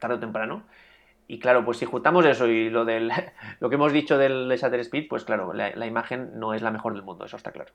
[0.00, 0.64] tarde o temprano.
[1.28, 3.12] Y claro, pues si juntamos eso y lo del
[3.60, 6.94] lo que hemos dicho del shutter speed, pues claro, la, imagen no es la mejor
[6.94, 7.72] del mundo, eso está claro.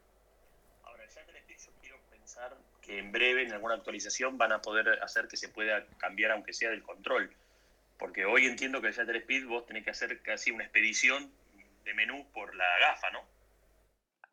[0.84, 2.58] Ahora, el shutter speed yo quiero pensar
[3.00, 6.70] en breve, en alguna actualización, van a poder hacer que se pueda cambiar aunque sea
[6.70, 7.32] del control.
[7.98, 11.32] Porque hoy entiendo que el shutter speed vos tenés que hacer casi una expedición
[11.86, 13.20] de menú por la gafa, ¿no?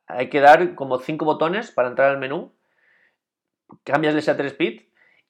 [0.06, 2.52] Hay que dar como cinco botones para entrar al menú
[3.84, 4.82] cambias el shutter speed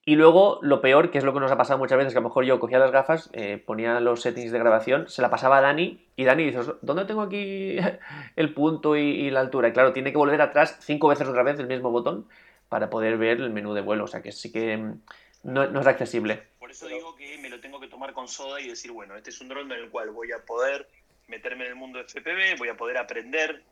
[0.04, 2.22] y luego lo peor, que es lo que nos ha pasado muchas veces, que a
[2.22, 5.58] lo mejor yo cogía las gafas, eh, ponía los settings de grabación, se la pasaba
[5.58, 7.76] a Dani y Dani dice, ¿dónde tengo aquí
[8.36, 9.68] el punto y, la altura?
[9.68, 12.26] Y claro, tiene que volver atrás cinco veces otra vez el mismo botón
[12.70, 15.02] para poder ver el menú de vuelo, o sea que sí que mm,
[15.42, 16.42] no, es accesible.
[16.58, 19.28] Por eso digo que me lo tengo que tomar con soda y decir, bueno, este
[19.28, 20.88] es un dron en el cual voy a poder
[21.28, 23.62] meterme en el mundo de FPV, voy a poder aprender,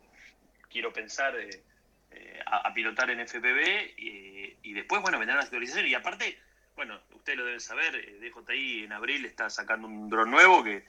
[0.69, 1.35] quiero pensar...
[1.35, 1.63] Eh,
[2.11, 5.91] eh, a, pilotar en FPV y, después, bueno, vendrán las actualizaciones.
[5.91, 6.39] Y aparte,
[6.75, 10.85] bueno, ustedes lo deben saber, eh, DJI en abril está sacando un dron nuevo que,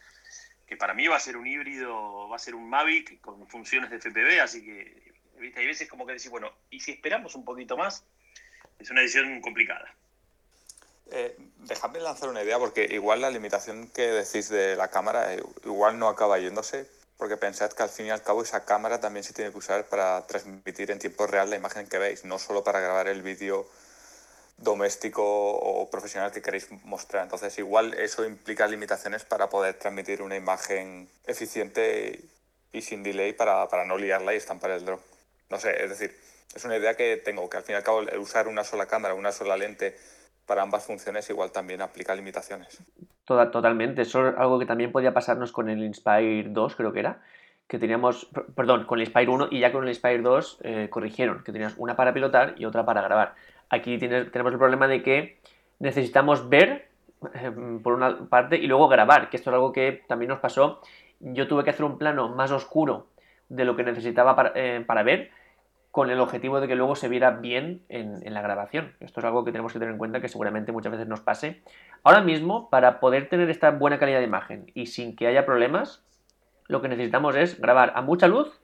[0.67, 3.91] que para mí va a ser un híbrido, va a ser un Mavic con funciones
[3.91, 5.10] de FPV, así que
[5.41, 5.61] ¿viste?
[5.61, 8.05] hay veces como que decir, bueno, ¿y si esperamos un poquito más?
[8.79, 9.95] Es una decisión complicada.
[11.13, 15.43] Eh, dejadme lanzar una idea, porque igual la limitación que decís de la cámara eh,
[15.65, 16.87] igual no acaba yéndose,
[17.17, 19.87] porque pensad que al fin y al cabo esa cámara también se tiene que usar
[19.87, 23.69] para transmitir en tiempo real la imagen que veis, no solo para grabar el vídeo
[24.57, 27.25] doméstico o profesional que queréis mostrar.
[27.25, 32.21] Entonces igual eso implica limitaciones para poder transmitir una imagen eficiente
[32.73, 35.03] y sin delay para, para no liarla y estampar el drone.
[35.51, 36.17] No sé, es decir,
[36.55, 39.15] es una idea que tengo, que al fin y al cabo usar una sola cámara,
[39.15, 39.97] una sola lente
[40.47, 42.83] para ambas funciones igual también aplica limitaciones
[43.51, 44.03] totalmente.
[44.03, 47.21] Eso es algo que también podía pasarnos con el Inspire 2, creo que era.
[47.69, 51.45] Que teníamos, perdón, con el Inspire 1 y ya con el Inspire 2 eh, corrigieron,
[51.45, 53.35] que tenías una para pilotar y otra para grabar.
[53.69, 55.39] Aquí tenemos el problema de que
[55.79, 56.89] necesitamos ver
[57.35, 60.81] eh, por una parte y luego grabar, que esto es algo que también nos pasó.
[61.21, 63.07] Yo tuve que hacer un plano más oscuro
[63.49, 65.31] de lo que necesitaba para, eh, para ver,
[65.91, 68.95] con el objetivo de que luego se viera bien en, la grabación.
[69.01, 71.63] Esto es algo que tenemos que tener en cuenta que seguramente muchas veces nos pase.
[72.05, 76.05] Ahora mismo, para poder tener esta buena calidad de imagen y sin que haya problemas,
[76.69, 78.61] lo que necesitamos es grabar a mucha luz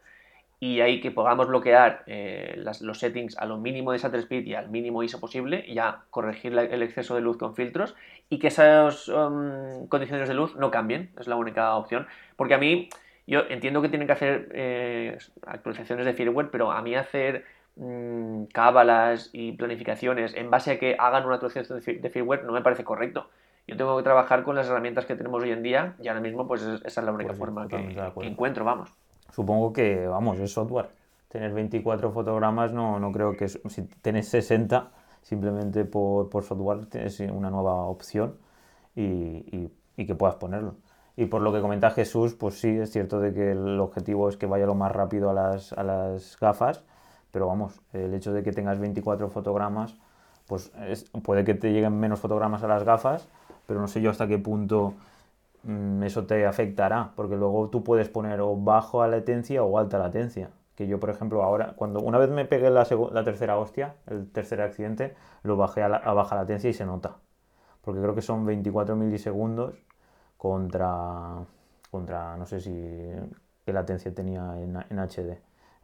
[0.60, 4.54] y ahí que podamos bloquear eh, los settings a lo mínimo de shutter speed y
[4.54, 7.94] al mínimo ISO posible y ya corregir el exceso de luz con filtros
[8.30, 12.06] y que esas um, condiciones de luz no cambien, es la única opción.
[12.36, 12.88] Porque a mí
[13.26, 17.44] Yo entiendo que tienen que hacer eh, actualizaciones de firmware, pero a mí hacer
[17.76, 22.62] mmm, cábalas y planificaciones en base a que hagan una actualización de firmware no me
[22.62, 23.28] parece correcto.
[23.66, 26.46] Yo tengo que trabajar con las herramientas que tenemos hoy en día y ahora mismo
[26.46, 27.96] pues esa es la única Pues sí, forma que,
[28.26, 28.90] encuentro, vamos.
[29.32, 30.88] Supongo que, vamos, es software.
[31.28, 33.48] Tener 24 fotogramas no, no creo que...
[33.48, 34.90] Si tienes 60,
[35.22, 38.36] simplemente por, por software tienes una nueva opción
[38.94, 40.76] y, y- y que puedas ponerlo.
[41.16, 44.36] Y por lo que comenta Jesús, pues sí, es cierto de que el objetivo es
[44.36, 46.84] que vaya lo más rápido a las, a las gafas,
[47.30, 49.96] pero vamos, el hecho de que tengas 24 fotogramas,
[50.46, 53.28] pues es- puede que te lleguen menos fotogramas a las gafas,
[53.66, 54.94] pero no sé yo hasta qué punto
[55.64, 59.98] mm, eso te afectará, porque luego tú puedes poner o bajo a latencia o alta
[59.98, 60.50] latencia.
[60.76, 64.30] Que yo, por ejemplo, ahora, cuando una vez me pegué la, la tercera hostia, el
[64.30, 67.16] tercer accidente, lo bajé a, la- a baja latencia y se nota.
[67.82, 69.74] Porque creo que son 24 milisegundos
[70.36, 71.44] contra,
[71.90, 72.72] contra no sé si
[73.64, 75.38] qué latencia tenía en, en HD,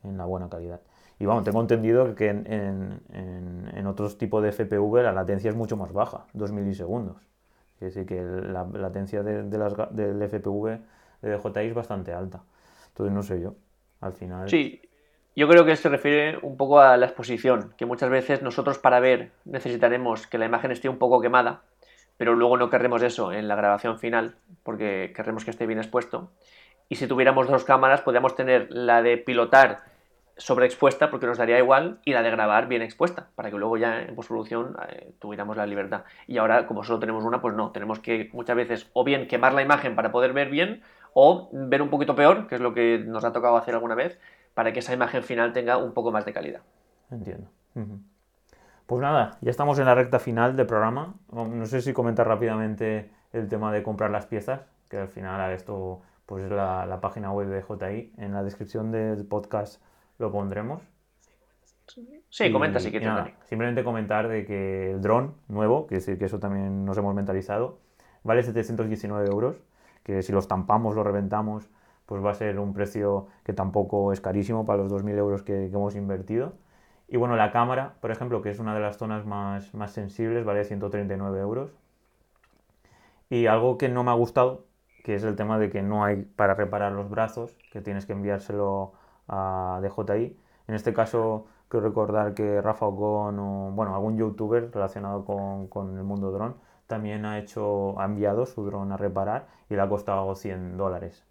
[0.04, 0.80] en la buena calidad.
[1.18, 2.46] Y vamos, tengo entendido que en,
[3.12, 7.16] en- en- otros tipos de FPV la latencia es mucho más baja, 2 milisegundos.
[7.78, 10.80] Quiere decir que la latencia de, de las del FPV
[11.22, 12.42] de DJI es bastante alta.
[12.88, 13.54] Entonces no sé yo,
[14.00, 14.50] al final...
[14.50, 14.80] Sí,
[15.34, 19.00] yo creo que se refiere un poco a la exposición, que muchas veces nosotros para
[19.00, 21.62] ver necesitaremos que la imagen esté un poco quemada,
[22.22, 26.30] pero luego no querremos eso en la grabación final, porque querremos que esté bien expuesto.
[26.88, 29.80] Y si tuviéramos dos cámaras, podríamos tener la de pilotar
[30.36, 34.02] sobreexpuesta, porque nos daría igual, y la de grabar bien expuesta, para que luego ya
[34.02, 36.04] en postproducción eh, tuviéramos la libertad.
[36.28, 39.52] Y ahora, como solo tenemos una, pues no, tenemos que muchas veces o bien quemar
[39.52, 42.98] la imagen para poder ver bien, o ver un poquito peor, que es lo que
[43.04, 44.20] nos ha tocado hacer alguna vez,
[44.54, 46.60] para que esa imagen final tenga un poco más de calidad.
[47.10, 47.48] Entiendo.
[48.86, 51.14] Pues nada, ya estamos en la recta final del programa.
[51.30, 56.02] No sé si comentar rápidamente el tema de comprar las piezas, que al final esto
[56.26, 58.12] pues es la, la página web de JI.
[58.18, 59.82] En la descripción del podcast
[60.18, 60.82] lo pondremos.
[62.28, 63.30] Sí, Y- comenta si quieres, nada.
[63.44, 67.78] Simplemente comentar de que el dron nuevo, que decir que eso también nos hemos mentalizado,
[68.24, 69.56] vale 719 euros,
[70.02, 71.68] que si los tampamos, los reventamos,
[72.06, 75.52] pues va a ser un precio que tampoco es carísimo para los 2.000 euros que,
[75.70, 76.54] que hemos invertido.
[77.12, 80.46] Y bueno, la cámara, por ejemplo, que es una de las zonas más, más sensibles,
[80.46, 81.70] vale 139 euros.
[83.28, 84.64] Y algo que no me ha gustado,
[85.04, 88.14] que es el tema de que no hay para reparar los brazos, que tienes que
[88.14, 88.94] enviárselo
[89.28, 90.38] a DJI.
[90.68, 95.98] En este caso, quiero recordar que Rafa Ocon o bueno, algún youtuber relacionado con, con
[95.98, 96.56] el mundo dron
[96.86, 101.26] también ha hecho, ha enviado su dron a reparar y le ha costado 100 dólares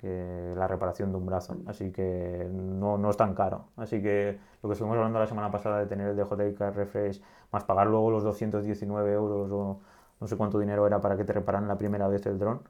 [0.00, 1.56] que la reparación de un brazo.
[1.66, 3.68] Así que no, no es tan caro.
[3.76, 7.20] Así que lo que estuvimos hablando la semana pasada de tener el DJI Car Refresh
[7.52, 9.80] más pagar luego los 219 euros o
[10.20, 12.62] no sé cuánto dinero era para que te repararan la primera vez el dron,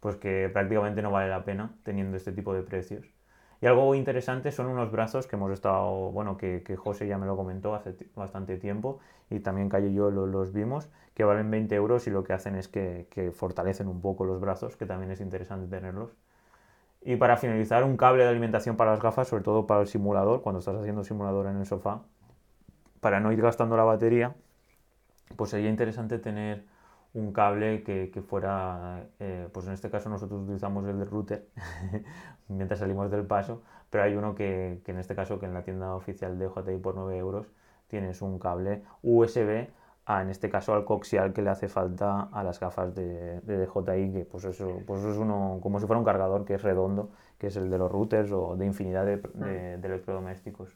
[0.00, 3.06] pues que prácticamente no vale la pena teniendo este tipo de precios.
[3.60, 7.26] Y algo interesante son unos brazos que hemos estado, bueno, que, que José ya me
[7.26, 9.00] lo comentó hace bastante tiempo
[9.30, 12.34] y también Cayo y yo lo- los vimos, que valen 20 euros y lo que
[12.34, 16.10] hacen es que, que fortalecen un poco los brazos, que también es interesante tenerlos.
[17.06, 20.42] Y para finalizar, un cable de alimentación para las gafas, sobre todo para el simulador,
[20.42, 22.02] cuando estás haciendo simulador en el sofá,
[23.00, 24.34] para no ir gastando la batería,
[25.36, 26.64] pues sería interesante tener
[27.14, 31.46] un cable que, que fuera, eh, pues en este caso nosotros utilizamos el de router
[32.48, 35.62] mientras salimos del paso, pero hay uno que, que en este caso que en la
[35.62, 37.46] tienda oficial de JI por 9 euros
[37.86, 39.68] tienes un cable USB
[40.06, 43.58] a, en este caso al coaxial que le hace falta a las gafas de, de
[43.58, 47.10] DJI, que pues eso, pues es uno como si fuera un cargador que es redondo,
[47.38, 50.70] que es el de los routers o de infinidad de, de- de electrodomésticos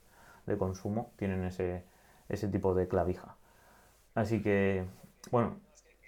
[0.47, 1.85] de consumo, tienen ese,
[2.29, 3.37] ese tipo de clavija.
[4.15, 4.85] Así que,
[5.31, 5.57] bueno,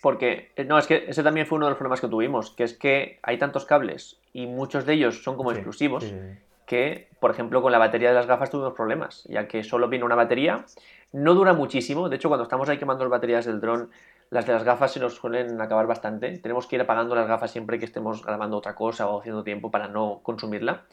[0.01, 2.65] Porque, eh, no, es que ese también fue uno de los problemas que tuvimos, que
[2.65, 6.19] es que hay tantos cables y muchos de ellos son como sí, exclusivos, sí, sí,
[6.19, 6.39] sí.
[6.73, 10.07] Que, por ejemplo, con la batería de las gafas tuvimos problemas, ya que solo viene
[10.07, 10.65] una batería,
[11.13, 13.91] no dura muchísimo, de hecho cuando estamos ahí quemando las baterías del dron,
[14.31, 17.51] las de las gafas se nos suelen acabar bastante, tenemos que ir apagando las gafas
[17.51, 20.85] siempre que estemos grabando otra cosa o haciendo tiempo para no consumirla.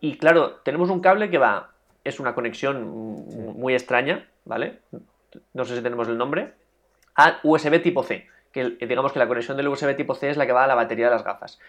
[0.00, 1.70] Y claro, tenemos un cable que va,
[2.02, 2.82] es una conexión
[3.56, 4.80] muy extraña, ¿vale?
[5.54, 6.54] No sé si tenemos el nombre,
[7.14, 10.46] a USB tipo C, que digamos que la conexión del USB tipo C es la
[10.46, 11.60] que va a la batería de las gafas.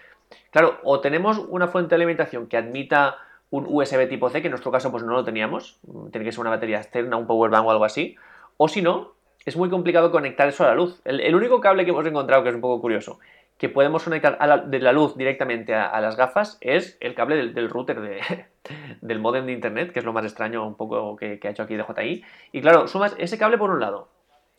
[0.49, 3.17] Claro, o tenemos una fuente de alimentación que admita
[3.53, 5.77] un USB tipo C, que en nuestro caso pues no lo teníamos,
[6.11, 8.15] tiene que ser una batería externa, un power bank o algo así,
[8.57, 9.11] o si no,
[9.45, 10.99] es muy complicado conectar eso a la luz.
[11.05, 13.19] El, único cable que hemos encontrado, que es un poco curioso,
[13.59, 17.69] que podemos conectar la- de la luz directamente a, las gafas es el cable del,
[17.69, 18.21] router de,
[19.01, 21.75] del modem de internet, que es lo más extraño un poco que, ha hecho aquí
[21.77, 22.23] DJI.
[22.53, 24.07] Y claro, sumas ese cable por un lado,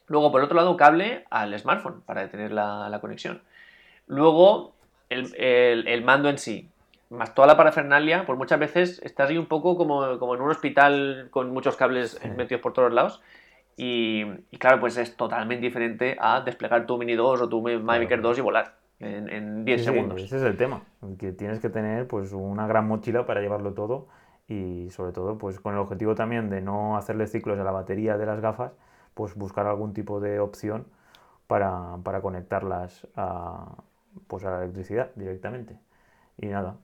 [0.06, 3.42] luego por otro lado cable al smartphone para tener la, la conexión.
[4.06, 4.72] Luego
[5.08, 5.34] el-
[5.88, 6.68] el mando en sí,
[7.10, 10.50] más toda la parafernalia, pues muchas veces estás ahí un poco como, como en un
[10.50, 13.22] hospital con muchos cables metidos por todos lados.
[13.76, 14.24] Y,
[14.58, 18.38] claro, pues es totalmente diferente a desplegar tu Mini 2 o tu Mavic Air 2
[18.38, 20.22] y volar en, 10 segundos.
[20.22, 20.82] ese es el tema,
[21.18, 24.06] que tienes que tener pues una gran mochila para llevarlo todo
[24.46, 28.16] y sobre todo pues con el objetivo también de no hacerle ciclos a la batería
[28.16, 28.72] de las gafas,
[29.14, 30.86] pues buscar algún tipo de opción
[31.46, 33.74] para, para conectarlas a,
[34.28, 35.78] pues a la electricidad directamente.
[36.38, 36.76] Y nada,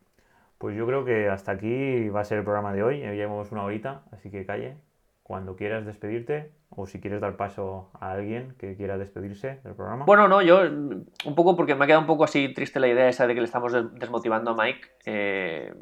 [0.61, 3.01] pues yo creo que hasta aquí va a ser el programa de hoy.
[3.01, 4.77] Ya llevamos una horita, así que calle.
[5.23, 10.05] Cuando quieras despedirte o si quieres dar paso a alguien que quiera despedirse del programa.
[10.05, 13.09] Bueno, no, yo un poco porque me ha quedado un poco así triste la idea
[13.09, 14.89] esa de que le estamos desmotivando a Mike.
[15.07, 15.73] Eh,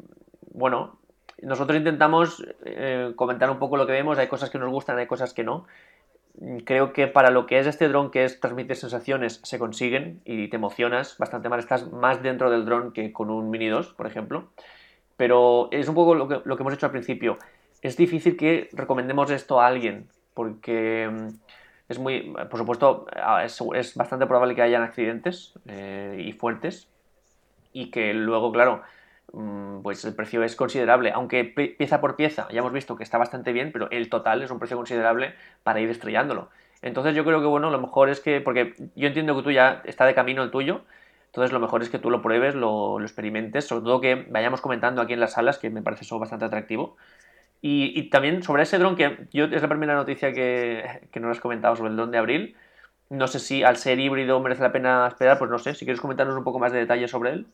[0.53, 0.97] bueno,
[1.41, 4.17] nosotros intentamos eh, comentar un poco lo que vemos.
[4.17, 5.65] Hay cosas que nos gustan, hay cosas que no
[6.65, 10.47] creo que para lo que es este dron, que es transmitir sensaciones, se consiguen y
[10.47, 11.59] te emocionas bastante más.
[11.59, 14.49] Estás más dentro del dron que con un Mini 2, por ejemplo.
[15.17, 17.37] Pero es un poco lo que, lo que hemos hecho al principio.
[17.81, 21.27] Es difícil que recomendemos esto a alguien, porque mm,
[21.89, 23.07] es muy, por supuesto,
[23.43, 26.87] es, bastante probable que hayan accidentes eh, y fuertes.
[27.73, 28.81] Y que luego, claro,
[29.83, 33.51] pues el precio es considerable, aunque pieza por pieza ya hemos visto que está bastante
[33.53, 36.49] bien, pero el total es un precio considerable para ir estrellándolo.
[36.81, 39.81] Entonces yo creo que bueno, lo mejor es que, porque yo entiendo que tú ya
[39.85, 40.81] está de camino el tuyo,
[41.27, 45.01] entonces lo mejor es que tú lo pruebes, lo, experimentes, sobre todo que vayamos comentando
[45.01, 46.97] aquí en las salas, que me parece eso bastante atractivo.
[47.61, 51.41] Y, también sobre ese dron, que yo es la primera noticia que, que nos has
[51.41, 52.55] comentado sobre el dron de abril.
[53.09, 55.99] No sé si al ser híbrido merece la pena esperar, pues no sé, si quieres
[56.01, 57.47] comentarnos un poco más de detalles sobre él.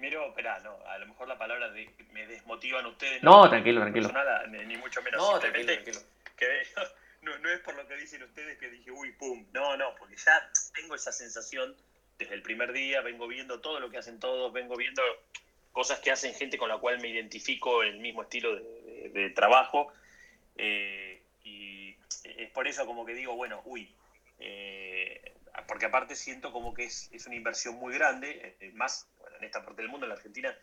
[0.00, 3.22] Primero, espera, no, a lo mejor la palabra de, me desmotivan ustedes.
[3.22, 4.10] No, tranquilo, tranquilo.
[4.48, 5.20] ni, mucho menos.
[5.20, 6.00] No, tranquilo, tranquilo.
[6.36, 6.46] Que,
[7.22, 9.46] no, no, es por lo que dicen ustedes que dije, uy, pum.
[9.52, 11.76] No, no, porque ya tengo esa sensación
[12.16, 15.02] desde el primer día, vengo viendo todo lo que hacen todos, vengo viendo
[15.70, 19.92] cosas que hacen gente con la cual me identifico en el mismo estilo de, trabajo.
[20.56, 21.94] Eh, y
[22.24, 23.94] es por eso como que digo, bueno, uy,
[24.38, 25.34] eh,
[25.68, 29.06] porque aparte siento como que es, es una inversión muy grande, eh, más
[29.40, 30.56] en esta parte del mundo, en la Argentina,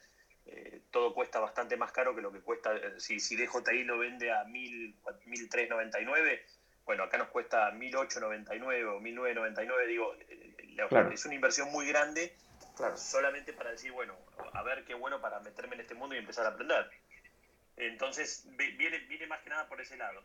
[0.46, 3.98] eh, todo cuesta bastante más caro que lo que cuesta, eh, si, si DJI lo
[3.98, 6.42] vende a 1.399,
[6.86, 10.56] bueno, acá nos cuesta 1.899 o 1.999, digo, eh,
[11.12, 12.34] es una inversión muy grande
[12.96, 14.16] solamente para decir, bueno,
[14.54, 16.90] a ver qué bueno para meterme en este mundo y empezar a aprender.
[17.76, 20.24] Entonces, viene, viene más que nada por ese lado.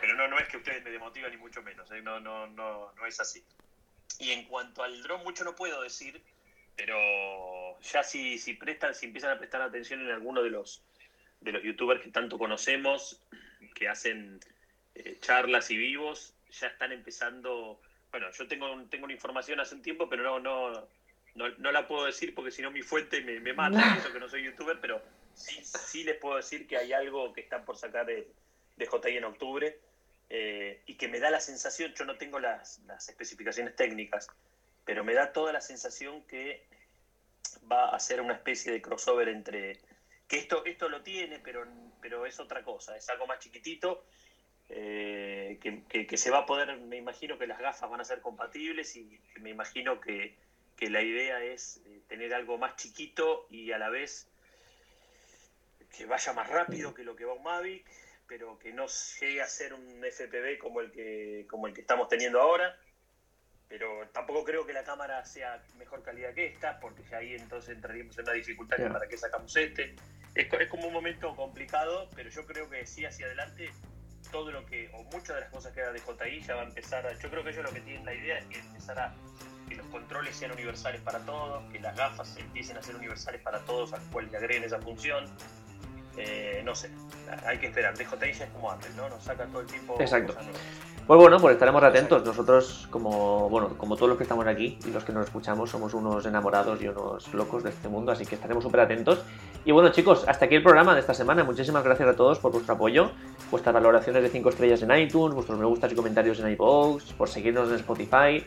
[0.00, 3.06] pero no, no es que ustedes me demotiven ni mucho menos, no, no, no, no
[3.06, 3.44] es así.
[4.18, 6.22] Y en cuanto al dron, mucho no puedo decir,
[6.76, 10.82] pero ya si, si prestan, si empiezan a prestar atención en alguno de los
[11.40, 13.22] de los youtubers que tanto conocemos,
[13.74, 14.40] que hacen
[14.94, 17.80] eh, charlas y vivos, ya están empezando.
[18.10, 20.40] Bueno, yo tengo, tengo una información hace un tiempo, pero no,
[21.34, 24.20] no, no, la puedo decir porque si no mi fuente me, me mata, eso que
[24.20, 25.02] no soy youtuber, pero
[25.34, 28.30] sí, sí les puedo decir que hay algo que están por sacar de,
[28.76, 29.78] de JI en octubre
[30.30, 34.28] eh, y que me da la sensación, yo no tengo las, las especificaciones técnicas,
[34.84, 36.66] pero me da toda la sensación que
[37.70, 39.80] va a ser una especie de crossover entre
[40.28, 41.66] que esto esto lo tiene pero
[42.00, 44.04] pero es otra cosa es algo más chiquitito
[44.68, 48.96] eh, que, se va a poder me imagino que las gafas van a ser compatibles
[48.96, 50.36] y me imagino que,
[50.80, 54.28] la idea es eh, tener algo más chiquito y a la vez
[55.96, 57.86] que vaya más rápido que lo que va un Mavic
[58.26, 58.86] pero que no
[59.20, 62.78] llegue a ser un FPV como el que como el que estamos teniendo ahora
[63.76, 67.74] pero tampoco creo que la cámara sea mejor calidad que esta, porque ya ahí entonces
[67.74, 69.96] entraríamos en una dificultad para qué sacamos este.
[70.32, 73.72] Es, es, como un momento complicado, pero yo creo que sí hacia adelante
[74.30, 76.66] todo lo que, o muchas de las cosas que era de JI ya va a
[76.66, 79.12] empezar a, yo creo que ellos lo que tienen la idea es que empezar a
[79.68, 83.58] que los controles sean universales para todos, que las gafas empiecen a ser universales para
[83.64, 85.24] todos, al cual le agreguen esa función.
[86.16, 86.90] Eh, no sé,
[87.44, 87.98] hay que esperar.
[87.98, 89.08] DJI ya es como antes, ¿no?
[89.08, 89.96] Nos saca todo el tiempo.
[89.98, 90.36] Exacto.
[91.06, 92.24] Pues bueno, pues estaremos atentos.
[92.24, 95.92] Nosotros, como bueno, como todos los que estamos aquí y los que nos escuchamos, somos
[95.92, 99.22] unos enamorados y unos locos de este mundo, así que estaremos súper atentos.
[99.66, 101.44] Y bueno, chicos, hasta aquí el programa de esta semana.
[101.44, 103.10] Muchísimas gracias a todos por vuestro apoyo,
[103.50, 107.28] vuestras valoraciones de 5 estrellas en iTunes, vuestros me gustas y comentarios en iVoox, por
[107.28, 108.42] seguirnos en Spotify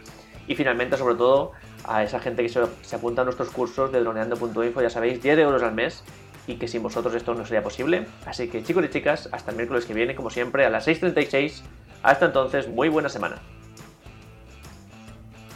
[0.47, 1.51] y finalmente, sobre todo,
[1.83, 5.37] a esa gente que se, se apunta a nuestros cursos de droneando.info, ya sabéis, 10
[5.39, 6.03] euros al mes
[6.47, 8.07] y que sin vosotros esto no sería posible.
[8.25, 11.61] Así que chicos y chicas, hasta el miércoles que viene, como siempre, a las 6.36
[12.03, 13.37] hasta entonces, muy buena semana.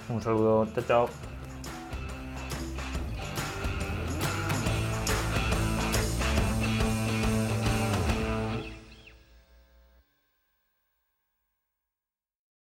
[0.10, 1.30] Un saludo, chao, chao.